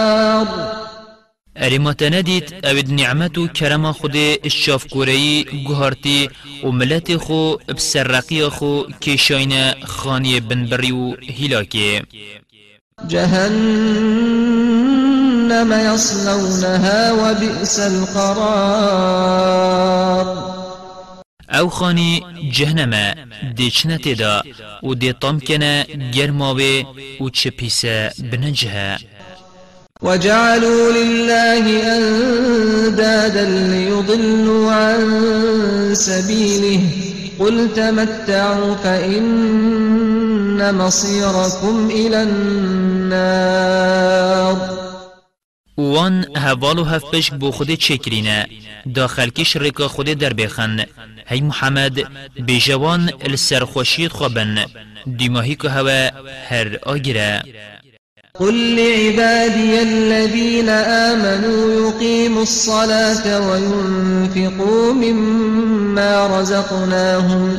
ارما 1.56 1.92
تندید 1.92 2.54
اوید 2.64 2.92
نعمت 2.92 3.38
و 3.38 3.48
کرم 3.48 3.92
خود 3.92 4.16
الشاف 4.44 4.86
کورهی 4.86 5.44
گوهارتی 5.66 6.30
و 6.64 6.70
ملت 6.70 7.16
خو 7.16 7.56
بسرقی 7.56 8.48
خو 8.48 8.82
کشاین 9.02 9.52
خانی 9.84 10.40
بنبری 10.40 10.92
و 10.92 11.14
هلاکی 11.38 12.02
جهنم 13.08 15.13
يصلونها 15.62 17.12
وبئس 17.12 17.80
القرار. 17.80 19.54
أو 21.50 21.68
خانی 21.68 22.24
جهنم 22.52 23.14
دیچنه 23.56 23.96
تدا 23.96 24.42
و 24.82 24.94
دی 24.94 25.12
طام 25.12 25.40
کنه 25.40 25.86
گرماوه 26.14 26.84
و 27.20 27.30
چپیسه 27.30 28.10
بنجه. 28.18 28.98
وجعلوا 30.02 30.92
لله 30.92 31.96
أندادا 31.96 33.44
ليضلوا 33.44 34.72
عن 34.72 35.00
سبيله. 35.94 36.80
قل 37.38 37.68
تمتعوا 37.76 38.74
فإن 38.74 40.74
مصيركم 40.74 41.88
إلى 41.90 42.22
النار. 42.22 44.83
وان 45.76 46.36
هوالو 46.36 46.84
هفبش 46.84 47.30
بو 47.30 47.50
خود 47.50 47.70
چکرینه 47.74 48.46
داخل 48.94 49.28
کش 49.28 49.56
رکا 49.56 49.88
خود 49.88 50.06
در 50.06 50.32
بخن 50.32 50.84
هی 51.26 51.40
محمد 51.40 52.00
بجوان 52.48 53.10
السرخوشید 53.20 54.12
خوابن 54.12 54.64
دیماهی 55.16 55.54
که 55.54 55.68
هوا 55.68 56.10
هر 56.48 56.78
آگره 56.82 57.42
قل 58.38 58.54
لعبادي 58.54 59.82
الذين 59.82 60.68
آمنوا 60.68 61.88
يقيموا 61.88 62.42
الصلاة 62.42 63.40
وينفقوا 63.40 64.92
مما 64.92 66.40
رزقناهم 66.40 67.58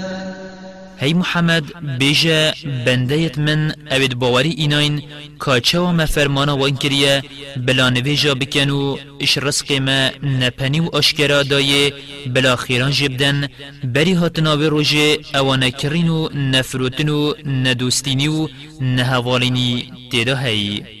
هی 1.01 1.13
محمد 1.13 1.97
بیجا 1.99 2.51
بندیت 2.85 3.37
من 3.37 3.73
اوید 3.91 4.15
باوری 4.15 4.49
ایناین 4.49 5.03
کاچه 5.39 5.79
و 5.79 5.91
مفرمانا 5.91 6.57
وان 6.57 6.77
کریه 6.77 7.23
بلا 7.57 7.89
نویجا 7.89 8.33
بکنو 8.35 8.97
اش 9.19 9.37
رزق 9.37 9.71
ما 9.71 10.09
نپنی 10.23 10.79
و 10.79 10.95
اشکرا 10.95 11.43
دایه 11.43 11.93
بلا 12.27 12.55
خیران 12.55 12.91
جبدن 12.91 13.47
بری 13.83 14.13
هاتناوی 14.13 14.65
روژه 14.65 15.17
اوانه 15.35 15.71
کرین 15.71 16.09
و 16.09 16.29
نفروتن 16.33 17.09
و 17.09 17.33
ندوستینی 17.45 18.27
و 18.27 18.47
نهوالینی 18.81 19.91
تیدا 20.11 20.35
هی. 20.35 21.00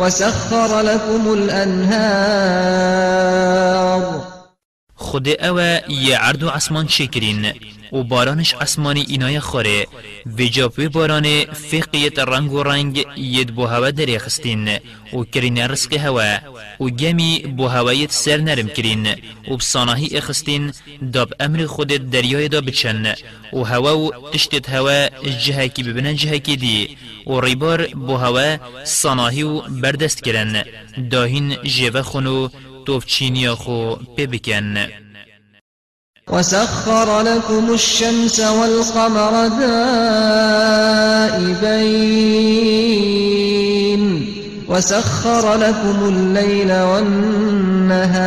وسخر 0.00 0.80
لكم 0.80 1.32
الأنهار. 1.32 3.00
خود 4.96 5.28
اوه 5.28 5.80
یه 5.88 6.16
عرض 6.18 6.42
و 6.42 6.48
عصمان 6.48 6.88
شکرین. 6.88 7.52
و 7.92 8.02
بارانش 8.02 8.54
عصمانی 8.54 9.04
اینای 9.08 9.40
خوره. 9.40 9.86
و 10.38 10.42
جاپوی 10.42 10.88
باران 10.88 11.44
فقیت 11.44 12.18
رنگ 12.18 12.52
و 12.52 12.62
رنگ 12.62 13.06
ید 13.16 13.54
بو 13.54 13.66
هوا 13.66 13.90
دری 13.90 14.18
خستین 14.18 14.68
و 15.12 15.24
کرین 15.24 15.58
رزق 15.58 15.94
هوا. 15.94 16.38
و 16.80 16.84
گمی 16.84 17.38
بو 17.56 17.68
هوایت 17.68 18.12
سر 18.12 18.36
نرم 18.36 18.68
کرین 18.68 19.06
و 19.50 19.56
بصاناهی 19.56 20.16
اخستین 20.16 20.72
داب 21.12 21.32
امر 21.40 21.66
خود 21.66 22.10
دریای 22.10 22.48
دا 22.48 22.60
بچن. 22.60 23.14
و 23.52 23.62
هوا 23.62 23.98
و 23.98 24.30
تشتت 24.32 24.70
هوا 24.70 25.08
جهکی 25.44 25.82
ببنن 25.82 26.14
جهکی 26.14 26.56
دی. 26.56 26.96
و 27.26 27.40
ریبار 27.40 27.86
بو 27.86 28.16
هوا 28.16 28.56
صاناهی 28.84 29.42
و 29.42 29.60
بردست 29.60 30.22
کرن 30.22 30.64
داهین 31.10 31.56
جیوه 31.62 32.02
خونو 32.02 32.48
توفچینیا 32.86 33.54
خو 33.56 33.96
ببکن 34.16 34.76
وسخر 36.32 37.22
لكم 37.22 37.72
الشمس 37.72 38.40
والقمر 38.40 39.48
دائبين 39.48 40.90
وسخر 44.68 45.56
لكم 45.56 46.08
الليل 46.08 46.72
والنهار. 46.72 48.20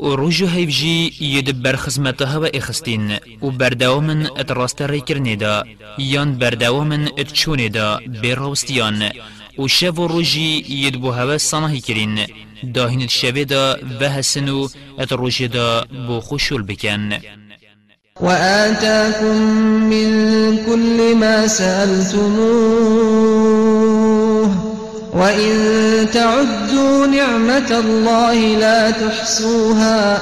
و 0.00 0.16
روژو 0.16 0.46
هیفجی 0.46 1.12
یدبر 1.20 1.76
خزمتها 1.76 2.40
و 2.40 2.46
اخستین 2.54 3.18
و 3.42 3.50
بردوامن 3.50 4.26
ات 4.26 4.50
راست 4.50 4.82
ریکرنی 4.82 5.36
دا 5.36 5.64
یان 5.98 6.38
بردوامن 6.38 7.08
ات 7.18 7.32
چونی 7.32 7.68
دا 7.68 8.00
بیروستیان 8.22 9.02
و 9.58 9.68
شب 9.68 9.98
و 9.98 10.08
روژی 10.08 10.64
ید 10.68 11.00
بو 11.00 11.10
هوا 11.10 11.38
سانهی 11.38 11.80
کرین 11.80 12.18
داهین 12.74 13.06
شبه 13.06 13.44
دا 13.44 13.76
و 14.48 14.68
ات 14.98 15.12
روژی 15.12 15.48
دا 15.48 15.84
بو 16.06 16.20
خوشول 16.20 16.62
بکن. 16.62 17.12
وآتاكم 18.20 19.36
من 19.92 20.08
كل 20.66 21.14
ما 21.14 21.46
سألتموه 21.46 22.26
وإن 25.14 25.52
تعدوا 26.12 27.06
نعمة 27.06 27.70
الله 27.70 28.56
لا 28.56 28.90
تحصوها 28.90 30.20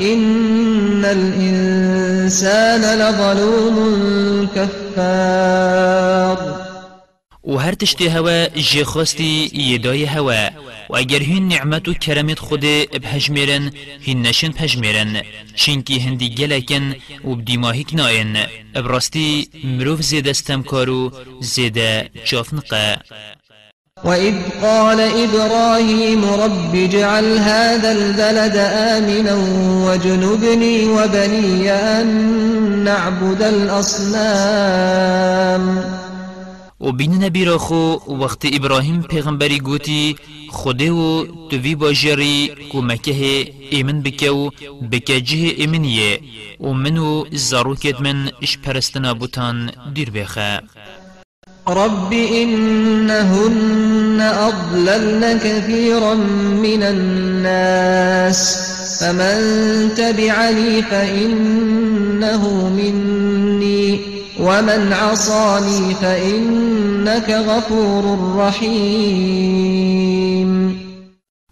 إن 0.00 1.04
الإنسان 1.04 2.98
لظلوم 2.98 3.76
كفار. 4.56 6.65
و 7.46 7.56
هر 7.56 7.74
تشتی 7.74 8.06
هوا 8.06 8.46
جی 8.46 8.84
خواستی 8.84 9.50
یدای 9.54 10.04
هوا. 10.04 10.50
و 10.90 10.96
اگر 10.96 11.18
هین 11.18 11.48
نعمت 11.48 11.88
و 11.88 11.94
کرمت 11.94 12.38
خود 12.38 12.60
بهجمیرن 13.02 13.70
هین 14.00 14.22
نشن 14.26 14.48
بهجمیرن 14.48 15.22
چینکی 15.54 15.98
هندی 15.98 16.34
گلکن 16.34 16.94
و 17.24 17.34
بدیماهیک 17.34 17.94
ناین 17.94 18.36
ابراستی 18.74 19.48
مروف 19.64 20.00
زیده 20.02 20.30
استمکارو 20.30 21.12
زیده 21.40 22.10
چافنقه 22.24 22.96
وإذ 24.04 24.34
قال 24.62 25.00
إبراهيم 25.00 26.24
رب 26.24 26.74
اجعل 26.74 27.38
هذا 27.38 27.90
البلد 27.90 28.56
آمنا 28.56 29.34
واجنبني 29.86 30.88
وبني 30.88 31.70
أن 31.70 32.06
نعبد 32.84 33.42
الأصنام. 33.42 34.56
و 36.80 36.92
بین 36.92 37.24
نبی 37.24 37.44
را 37.44 37.58
خو 37.58 37.96
وقت 38.22 38.42
ابراهیم 38.52 39.02
پیغمبری 39.02 39.58
گوتی 39.58 40.16
خوده 40.50 40.92
و 40.92 41.26
توی 41.50 41.74
باجری 41.74 42.50
کو 42.72 42.82
مکه 42.82 43.52
ایمن 43.70 44.02
بکه 44.02 44.30
و 44.30 44.50
بکه 44.92 45.20
جه 45.20 45.36
ایمنیه. 45.36 46.20
و 46.60 46.72
منو 46.72 47.24
زاروکت 47.32 48.00
من 48.00 48.30
اش 48.42 48.58
پرستنا 48.58 49.14
بوتان 49.14 49.70
دیر 49.94 50.10
بخه 50.10 50.62
رب 51.68 52.12
إنهن 52.12 54.20
أضللن 54.20 55.38
كثيرا 55.38 56.14
من 56.14 56.82
الناس 56.82 58.56
فمن 59.00 59.38
تبعني 59.96 60.82
فإنه 60.82 62.68
مني. 62.68 64.15
ومن 64.40 64.92
عصاني 64.92 65.94
فإنك 65.94 67.30
غفور 67.30 68.04
رحيم. 68.36 69.96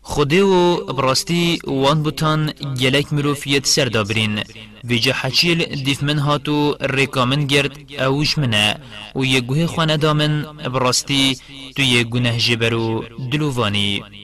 خودی 0.03 0.41
و 0.41 0.77
براستی 0.77 1.59
وان 1.67 2.03
بوتان 2.03 2.53
گلک 2.81 3.13
مروفیت 3.13 3.67
سر 3.67 3.85
دابرین 3.85 4.43
ویجا 4.85 5.13
حچیل 5.21 5.65
دیف 5.85 6.03
من 6.03 6.19
هاتو 6.19 6.77
ریکامن 6.81 7.47
گرد 7.47 7.79
اوش 8.01 8.39
منه 8.39 8.77
و 9.17 9.25
یه 9.25 9.41
گوه 9.41 9.67
خوانه 9.67 9.97
دامن 9.97 10.43
براستی 10.75 11.39
تو 11.77 11.83
یه 11.83 12.05
گنه 12.05 12.39
جبرو 12.39 13.05
دلووانی. 13.33 14.24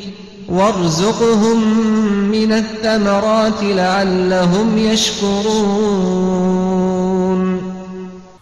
وارزقهم 0.51 1.59
من 2.31 2.51
الثمرات 2.51 3.63
لعلهم 3.63 4.77
يشكرون. 4.77 6.61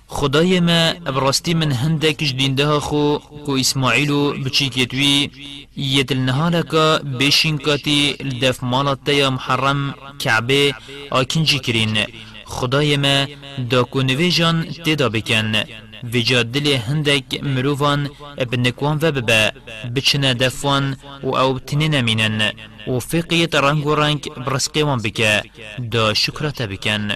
خدای 0.08 0.60
ما 0.60 0.94
براستی 0.94 1.54
من 1.54 1.72
هندک 1.72 2.24
جدینده 2.24 2.80
خو 2.80 3.18
کو 3.46 3.52
اسماعیلو 3.52 4.34
بچیکیتوی 4.46 5.30
یتل 5.78 6.18
نهالکا 6.18 6.98
بشینکاتی 7.20 8.16
لدف 8.24 8.64
مالات 8.64 9.10
یا 9.10 9.30
محرم 9.30 9.96
کعبه 10.20 10.74
آکنجی 11.10 11.60
کرین. 11.60 11.98
خدای 12.46 12.98
ما 12.98 13.26
دا 13.70 13.84
کنوی 13.84 14.32
جان 14.32 14.66
تیدا 14.86 15.10
بکن. 15.10 15.56
ویجا 16.04 16.44
دل 16.44 16.68
هندک 16.88 17.44
مروفان 17.44 18.10
بنکوان 18.52 19.00
و 19.02 19.12
ببا 19.12 19.52
بچنه 19.96 20.34
دفوان 20.34 20.98
و 21.24 21.36
أو 21.36 21.60
تنین 21.60 22.02
مینن 22.02 22.52
و 22.88 23.00
فقیت 23.00 23.56
رنگ 23.56 23.88
و 23.88 23.96
رنگ 23.96 24.30
برسقیوان 24.48 25.02
بکه. 25.02 25.44
دا 25.92 26.14
شکرات 26.14 26.62
بکن. 26.62 27.12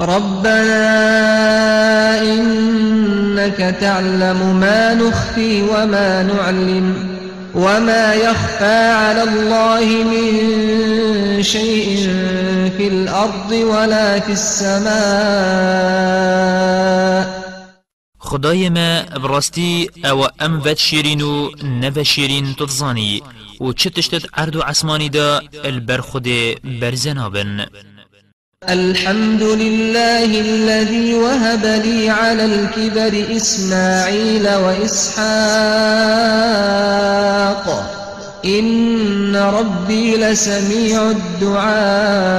ربنا 0.00 0.84
إنك 2.22 3.76
تعلم 3.80 4.56
ما 4.60 4.94
نخفي 4.94 5.62
وما 5.62 6.22
نعلم 6.22 7.14
وما 7.54 8.14
يخفى 8.14 8.88
على 8.88 9.22
الله 9.22 9.84
من 10.04 11.42
شيء 11.42 11.96
في 12.78 12.88
الأرض 12.88 13.52
ولا 13.52 14.20
في 14.20 14.32
السماء 14.32 14.94
خدای 18.34 18.68
ما 18.68 19.02
براستی 19.02 19.90
أو 20.04 20.28
ام 20.40 20.62
ود 20.64 20.74
شیرین 20.74 21.22
و 21.22 21.50
و 23.60 23.72
چه 23.72 23.90
تشتت 23.90 24.22
عرض 24.34 24.84
دا 25.12 25.42
البر 25.64 26.00
خود 26.00 26.28
برزنابن. 26.80 27.66
الحمد 28.68 29.42
لله 29.42 30.40
الذي 30.40 31.14
وهب 31.14 31.64
لي 31.84 32.10
على 32.10 32.44
الكبر 32.44 33.36
إسماعيل 33.36 34.48
وإسحاق 34.48 35.24
إن 38.44 39.36
ربي 39.36 40.16
لسميع 40.16 41.10
الدعاء. 41.10 42.34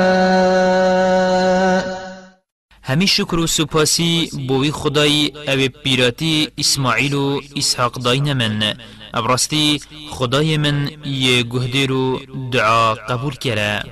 همی 2.88 3.08
شکر 3.08 3.36
و 3.36 3.48
سپاسی 3.48 4.30
بوی 4.48 4.72
خدای 4.72 5.32
أو 5.48 5.68
پیراتی 5.84 6.48
اسماعیل 6.58 7.14
و 7.14 7.42
اسحاق 7.56 7.94
داین 7.94 8.34
من. 8.34 8.74
ابراستی 9.14 9.82
خدای 10.12 10.58
من 10.58 10.90
یه 11.06 11.44
گهدیر 11.44 11.92
و 11.92 12.20
دعا 12.52 12.94
قبول 12.94 13.34
کرده 13.36 13.84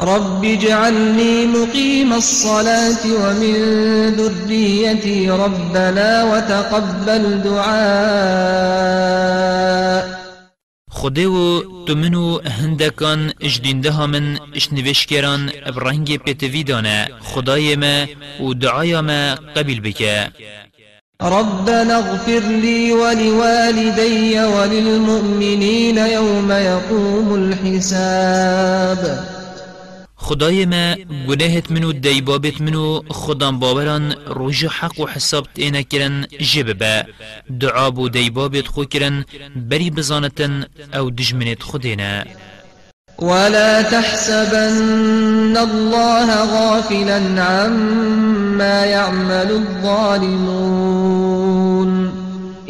رب 0.00 0.44
اجعلني 0.44 1.46
مقيم 1.46 2.12
الصلاة 2.12 3.06
ومن 3.06 3.54
ذريتي 4.16 5.30
ربنا 5.30 6.24
وتقبل 6.24 7.42
دعاء. 7.42 8.78
خدای 10.98 11.26
و 11.26 11.60
تو 11.86 11.94
منو 11.94 12.40
هندکان 12.40 13.32
اجدینده 13.40 13.90
ها 13.90 14.06
من 14.06 14.38
اشنوشکران 14.54 15.52
برنگ 15.76 16.16
پیتوی 16.16 16.64
دانه. 16.64 17.08
خدای 17.20 17.76
ما 17.76 18.06
و 18.44 18.54
دعای 18.54 19.00
ما 19.00 19.34
قبل 19.56 19.80
بکه. 19.80 20.28
ربنا 21.22 21.96
اغفر 21.96 22.42
لي 22.62 22.92
ولوالدي 22.92 24.40
وللمؤمنين 24.40 25.98
يوم 25.98 26.52
يقوم 26.52 27.34
الحساب. 27.34 29.02
خدای 30.28 30.66
ما 30.66 30.94
گناهت 31.28 31.70
منو 31.70 31.92
دیبابت 31.92 32.60
منو 32.60 33.02
خدام 33.08 33.58
باوران 33.58 34.14
روژ 34.26 34.64
حق 34.64 35.00
و 35.00 35.06
حساب 35.06 35.46
تینا 35.54 35.82
کرن 35.82 36.26
جب 36.40 36.78
با 36.78 37.02
دعا 37.60 37.90
بو 37.90 38.08
دیبابت 38.08 38.66
خو 38.66 38.84
کرن 38.84 39.24
بری 39.70 39.90
بزانتن 39.90 40.64
أو 40.94 41.10
دجمنت 41.10 41.62
خودینا 41.62 42.24
ولا 43.18 43.82
تحسبن 43.82 45.56
الله 45.56 46.28
غافلا 46.44 47.42
عما 47.42 48.84
يعمل 48.86 49.50
الظالمون. 49.50 50.88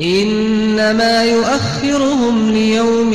إنما 0.00 1.24
يؤخرهم 1.24 2.52
ليوم 2.52 3.12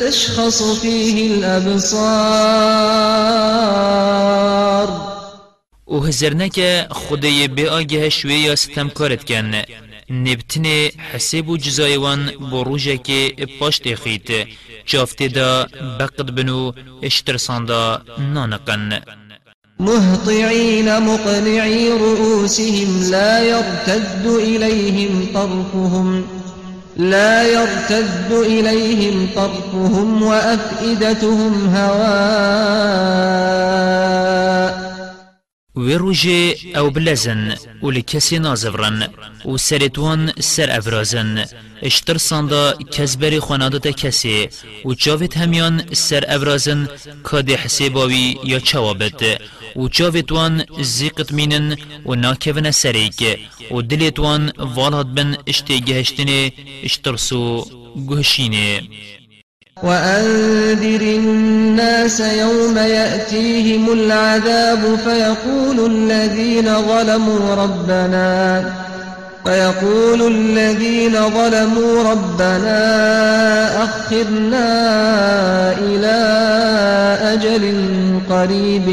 تشخص 0.00 0.62
فيه 0.62 1.34
الأبصار. 1.34 2.78
و 5.86 6.00
هزرنك 6.00 6.86
خدای 6.90 7.48
بی 7.48 7.66
آگه 7.66 8.08
شوی 8.08 8.34
یا 8.34 8.56
ستم 8.56 8.88
کارت 8.88 9.24
کن 9.24 9.62
نبتن 10.10 10.64
حساب 11.12 11.48
و 11.48 11.56
جزایوان 11.56 12.32
بروجه 12.50 12.96
که 12.96 13.46
پاشت 13.60 13.94
خیت 13.94 14.48
جافت 14.86 15.22
دا 15.22 15.66
بقد 16.00 16.34
بنو 16.34 16.72
اشترسان 17.02 17.64
دا 17.64 18.02
نانقن 18.18 19.00
مهطعين 19.78 21.02
مقنعي 21.02 21.90
رؤوسهم 21.92 23.02
لا 23.10 23.38
يرتد 23.38 24.26
إليهم 24.26 25.26
طرفهم 25.34 26.24
لا 26.96 27.42
يرتد 27.42 28.32
إليهم 28.32 29.28
طرفهم 29.36 30.22
وأفئدتهم 30.22 31.74
هواء. 31.74 33.38
و 35.78 35.98
روژه 35.98 36.56
أو 36.76 36.90
بلزن 36.90 37.54
و 37.82 37.90
لکسی 37.90 38.38
نازورن 38.38 39.08
و 39.44 39.56
سرتوان 39.56 40.32
سر 40.40 40.70
أفرازن. 40.78 41.44
اشتر 41.82 42.18
ساندا 42.18 42.72
کزبر 42.72 43.38
خانادت 43.38 43.86
کسی 43.88 44.48
و 44.84 44.94
چاوت 44.94 45.36
همیان 45.36 45.82
سر 45.92 46.24
أفرازن 46.28 46.88
کاد 47.22 47.50
حساباوی 47.50 48.36
یا 48.44 48.58
چوابت. 48.60 49.22
و 49.76 49.88
چاوتوان 49.88 50.64
زیقت 50.82 51.32
مینن 51.32 51.76
و 52.06 52.14
ناکون 52.14 52.70
سریک 52.70 53.38
و 53.70 53.82
دلتوان 53.82 54.52
والات 54.58 55.06
بن 55.06 55.36
اشتگهشتنه 55.46 56.52
اشترسو 56.82 57.64
گوشینه 58.06 58.82
وأنذر 59.82 61.00
الناس 61.00 62.20
يوم 62.20 62.78
يأتيهم 62.78 63.92
العذاب 63.92 64.98
فيقول 65.04 65.92
الذين 65.92 66.68
ظلموا 66.82 67.54
ربنا 67.54 68.64
فيقول 69.44 70.34
الذين 70.34 71.12
ظلموا 71.12 72.02
ربنا 72.10 72.78
أخرنا 73.84 74.68
إلى 75.78 76.18
أجل 77.22 77.74
قريب 78.30 78.88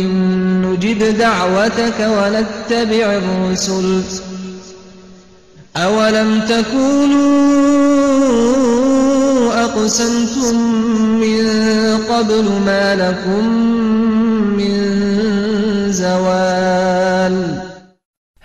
نجب 0.65 1.17
دعوتك 1.17 1.99
ونتبع 1.99 3.05
الرسل. 3.17 4.01
أولم 5.77 6.41
تكونوا 6.49 7.45
أقسمتم 9.65 10.55
من 11.19 11.47
قبل 12.09 12.45
ما 12.65 12.95
لكم 12.95 13.49
من 14.57 14.75
زوال 15.91 17.64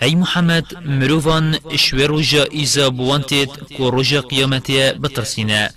هی 0.02 0.14
محمد 0.14 0.66
مروفان 1.00 1.58
شوی 1.76 2.04
روژا 2.04 2.44
ایزا 2.50 2.90
بوانتید 2.90 3.50
کو 3.76 3.90
روژا 3.90 4.20
قیامتی 4.20 4.92
بترسینه 5.02 5.70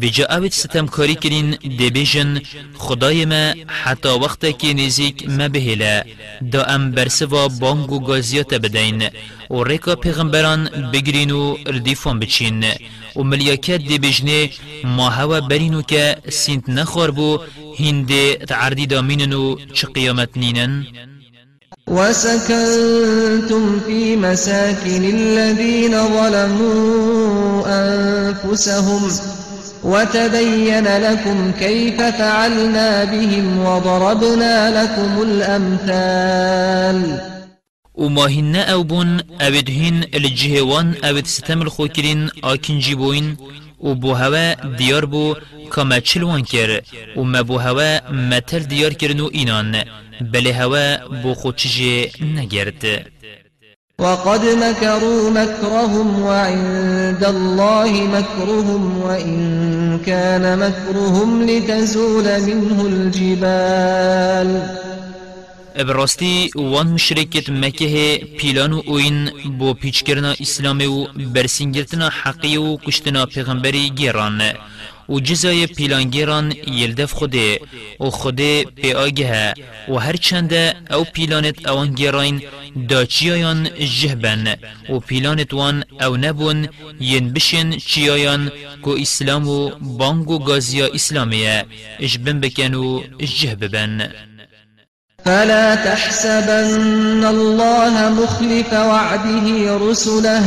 بجا 0.00 0.24
اوید 0.36 0.52
ستم 0.52 0.86
کاری 0.86 1.14
کرین 1.14 1.50
دی 1.78 1.90
بیجن 1.90 2.40
خدای 2.74 3.24
ما 3.24 3.44
حتی 3.66 4.08
وقت 4.08 4.58
که 4.58 4.74
نزیک 4.74 5.28
ما 5.28 5.48
بهیله 5.48 6.04
دا 6.52 6.62
ام 6.64 6.90
برسوا 6.90 7.48
بانگو 7.48 7.98
گازیات 8.00 8.54
بدین. 8.54 9.02
و 9.50 9.64
ریکا 9.64 9.94
پیغمبران 9.96 10.60
بگرین 10.92 11.30
و 11.30 11.56
بچین. 12.20 12.64
و 13.16 13.22
ملیاکت 13.22 13.80
دی 13.90 13.98
بیجنه 13.98 14.50
ما 14.84 15.10
هوا 15.10 15.40
برینو 15.40 15.82
که 15.82 16.16
سینت 16.28 16.68
نخور 16.68 17.10
بو 17.10 17.40
هنده 17.78 18.34
تعردی 18.36 18.86
دامینن 18.86 19.32
و 19.32 19.56
چه 19.72 19.86
قیامت 19.86 20.36
نینن؟ 20.36 20.86
وسكنتم 21.86 23.80
في 23.86 24.16
مساكن 24.16 25.04
الذين 25.04 25.90
ظلموا 26.08 27.62
أنفسهم 27.66 29.10
وتبين 29.84 30.84
لكم 30.84 31.52
كيف 31.52 32.02
فعلنا 32.02 33.04
بهم 33.04 33.58
وضربنا 33.58 34.82
لكم 34.82 35.22
الأمثال. 35.22 37.20
وما 37.94 38.26
هن 38.26 38.56
أو 38.56 38.82
بون 38.82 39.20
اوید 39.40 39.70
هن 39.70 40.04
الجهوان 40.14 40.94
اوید 41.04 41.26
ستم 41.26 41.62
الخوكرين 41.62 42.30
آكن 42.44 42.78
جيبوين 42.78 43.36
و 43.80 44.14
هوا 44.14 44.54
دیار 44.54 45.04
بو 45.04 45.34
کما 45.70 45.98
چلوان 45.98 46.42
کر 46.42 46.80
و 47.16 47.22
ما 47.22 47.42
بو 47.42 47.58
هوا 47.58 48.10
متر 48.10 48.58
دیار 48.58 48.92
کرنو 48.92 49.26
اینان 49.26 49.84
بله 50.20 50.52
هوا 50.52 50.96
بو 51.22 51.34
خودچجه 51.34 52.10
نگرد 52.22 53.06
وقد 53.98 54.44
مكروا 54.44 55.30
مكرهم 55.30 56.22
وعند 56.22 57.24
الله 57.24 57.90
مكرهم 57.90 58.98
وإن 58.98 59.98
كان 60.06 60.58
مكرهم 60.58 61.42
لتزول 61.42 62.24
منه 62.24 62.86
الجبال. 62.86 64.62
براستی 65.82 66.50
وان 66.54 66.86
مشرکت 66.86 67.50
مکه 67.50 68.20
پیلان 68.38 68.72
و 68.72 68.82
اوین 68.86 69.30
بو 69.58 69.74
پیچکرنا 69.74 70.34
اسلام 70.40 70.80
و 70.80 71.06
برسینگرتنا 71.34 72.08
حقی 72.22 72.56
و 72.56 72.76
کشتنا 72.76 73.26
پیغمبری 73.26 73.90
گیران 73.90 74.42
و 75.08 75.20
جزای 75.20 75.66
پیلانگیران 75.66 76.54
یلدف 76.66 77.12
خوده 77.12 77.60
و 78.00 78.10
خوده 78.10 78.64
پی 78.64 78.92
آگه 78.92 79.54
و 79.88 79.94
هر 79.94 80.16
چنده 80.16 80.74
أو 80.90 81.04
پیلانت 81.04 81.68
اوان 81.68 81.88
گیراین 81.92 82.42
دا 82.88 83.04
چیایان 83.04 83.68
جهبن 84.00 84.56
و 84.88 84.98
پیلانت 84.98 85.54
وان 85.54 85.84
أو 86.00 86.16
نبون 86.16 86.68
ین 87.00 87.32
بشن 87.32 87.70
چیایان 87.70 88.52
کو 88.82 88.90
اسلام 88.90 89.48
و 89.48 89.70
بانگو 89.98 90.38
گازیا 90.38 90.86
اسلامیه 90.86 91.64
اش 92.00 92.18
بن 92.18 92.40
بکن 92.40 92.74
و 92.74 93.02
جه 93.18 93.54
ببن 93.54 94.08
فلا 95.24 95.76
تحسبن 95.76 97.24
الله 97.24 98.08
مخلف 98.08 98.72
وعده 98.72 99.78
رسله 99.80 100.42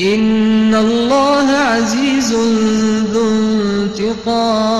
إن 0.00 0.74
الله 0.74 1.50
عزيز 1.50 2.32
ذو 3.12 3.30
انتقام. 3.30 4.76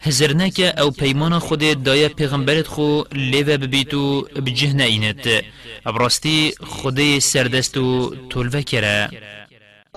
هزرنك 0.00 0.60
أو 0.60 0.90
پیمان 0.90 1.38
خود 1.38 1.82
دایا 1.82 2.08
پیغمبرت 2.08 2.66
خو 2.66 3.02
لیوه 3.12 3.56
ببیتو 3.56 4.22
بجه 4.36 4.72
نینت 4.72 5.44
ابراستی 5.86 6.54
خود 6.66 7.18
سردستو 7.18 8.14
تولوه 8.30 8.60
کره 8.60 9.10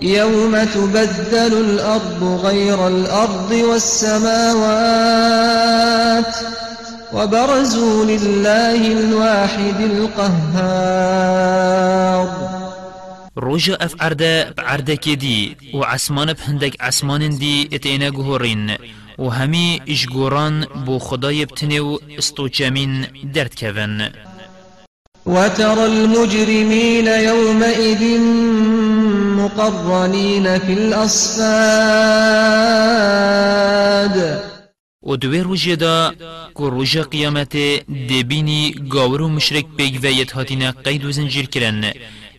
يوم 0.02 0.64
تبدل 0.64 1.54
الأرض 1.54 2.24
غير 2.24 2.88
الأرض 2.88 3.52
والسماوات. 3.52 4.62
وبرزوا 7.14 8.06
لله 8.06 8.88
الواحد 8.92 9.82
القهار. 9.82 11.52
روجا 13.38 13.78
اف 13.82 13.96
عرده 14.02 14.52
بعرده 14.52 14.96
كدي 14.96 15.58
وعسمان 15.74 16.34
بهندك 16.34 16.82
عسمان 16.82 17.38
دي 17.38 17.70
اتينا 17.74 18.10
جهورين 18.10 18.76
وهمي 19.18 19.82
اشجوران 19.90 20.66
بو 20.86 21.00
خداي 21.00 21.46
بتنو 21.46 22.00
استوچامين 22.20 23.08
درد 23.24 23.54
كفن 23.58 24.10
وترى 25.26 25.86
المجرمين 25.86 27.08
يومئذ 27.08 28.20
مقرنين 29.38 30.60
في 30.60 30.74
الأصفاد. 30.74 31.52
و 35.04 35.16
دوی 35.16 35.40
روژه 35.40 35.76
دا 35.76 36.14
که 36.58 36.64
روژه 36.64 37.04
قیامت 37.04 37.58
دبینی 38.10 38.76
گاور 38.90 39.22
و 39.22 39.28
مشرک 39.28 39.66
پیگ 39.78 40.04
ویت 40.04 40.32
هاتینا 40.32 40.72
قید 40.72 41.06
و 41.06 41.12
زنجیر 41.12 41.46
کرن. 41.46 41.94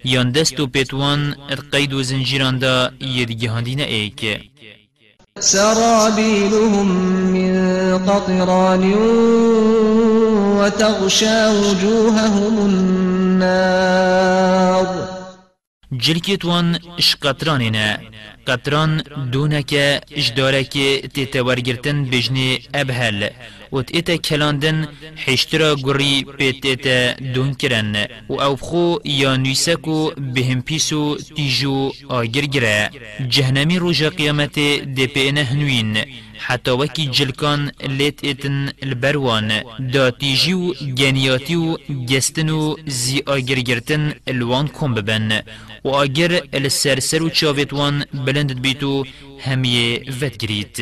یان 0.04 0.30
دست 0.30 0.60
و 0.60 0.66
پیتوان 0.66 1.36
قید 1.72 1.92
و 1.92 2.02
زنجیران 2.02 2.58
دا 2.58 2.90
یدگهاندین 3.00 3.80
ایک. 3.80 4.40
سرابيلهم 5.38 6.86
من 7.32 7.98
قطران 7.98 8.92
وتغشى 10.58 11.46
وجوههم 11.62 12.58
النار. 12.58 14.12
جلکیت 15.98 16.44
وان 16.44 16.78
اش 16.98 17.16
قطرانینا 17.22 17.96
قطران 18.46 19.02
دونك 19.32 19.72
اجدارك 20.20 20.72
تتورگرتن 21.14 22.04
بجني 22.04 22.62
ابهل. 22.74 23.30
و 23.72 23.82
تیتا 23.82 24.16
کلاندن 24.16 24.88
حشترا 25.24 25.76
پیت 26.38 26.64
ایتا 26.64 27.12
دون 27.34 27.54
کرن 27.54 27.96
و 28.28 28.34
أو 28.40 28.56
خو 28.56 28.96
یا 29.04 29.36
نویسکو 29.36 30.10
بهم 30.34 30.60
پیسو 30.62 31.16
تیجو 31.36 31.92
آگر 32.08 32.44
گره. 32.44 32.90
جهنمی 33.28 33.78
روژا 33.78 34.08
قیامت 34.10 34.58
دی 34.96 35.06
پینه 35.06 35.42
هنوین 35.42 35.96
حتى 36.38 36.70
وكي 36.70 37.06
جلكان 37.06 37.70
ليت 37.82 38.24
اتن 38.24 38.72
البروان. 38.82 39.62
دا 39.78 40.10
تيجيو 40.10 40.74
جنياتيو 40.82 41.78
جستنو 41.88 42.76
زي 42.86 43.22
آگر 43.28 43.58
گرتن 43.58 44.12
الوان 44.28 44.68
كوم 44.68 44.94
ببن. 44.94 45.42
و 45.84 45.88
آگر 45.88 46.40
السرسر 46.54 47.22
و 47.22 47.28
چاوتوان 47.28 48.04
بلند 48.32 48.52
بيتو 48.52 49.04
هميه 49.46 50.02
فتگريت 50.20 50.78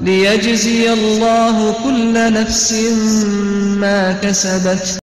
ليجزي 0.00 0.92
الله 0.92 1.56
كل 1.84 2.14
نفس 2.32 2.72
ما 3.82 4.12
كسبت. 4.22 5.01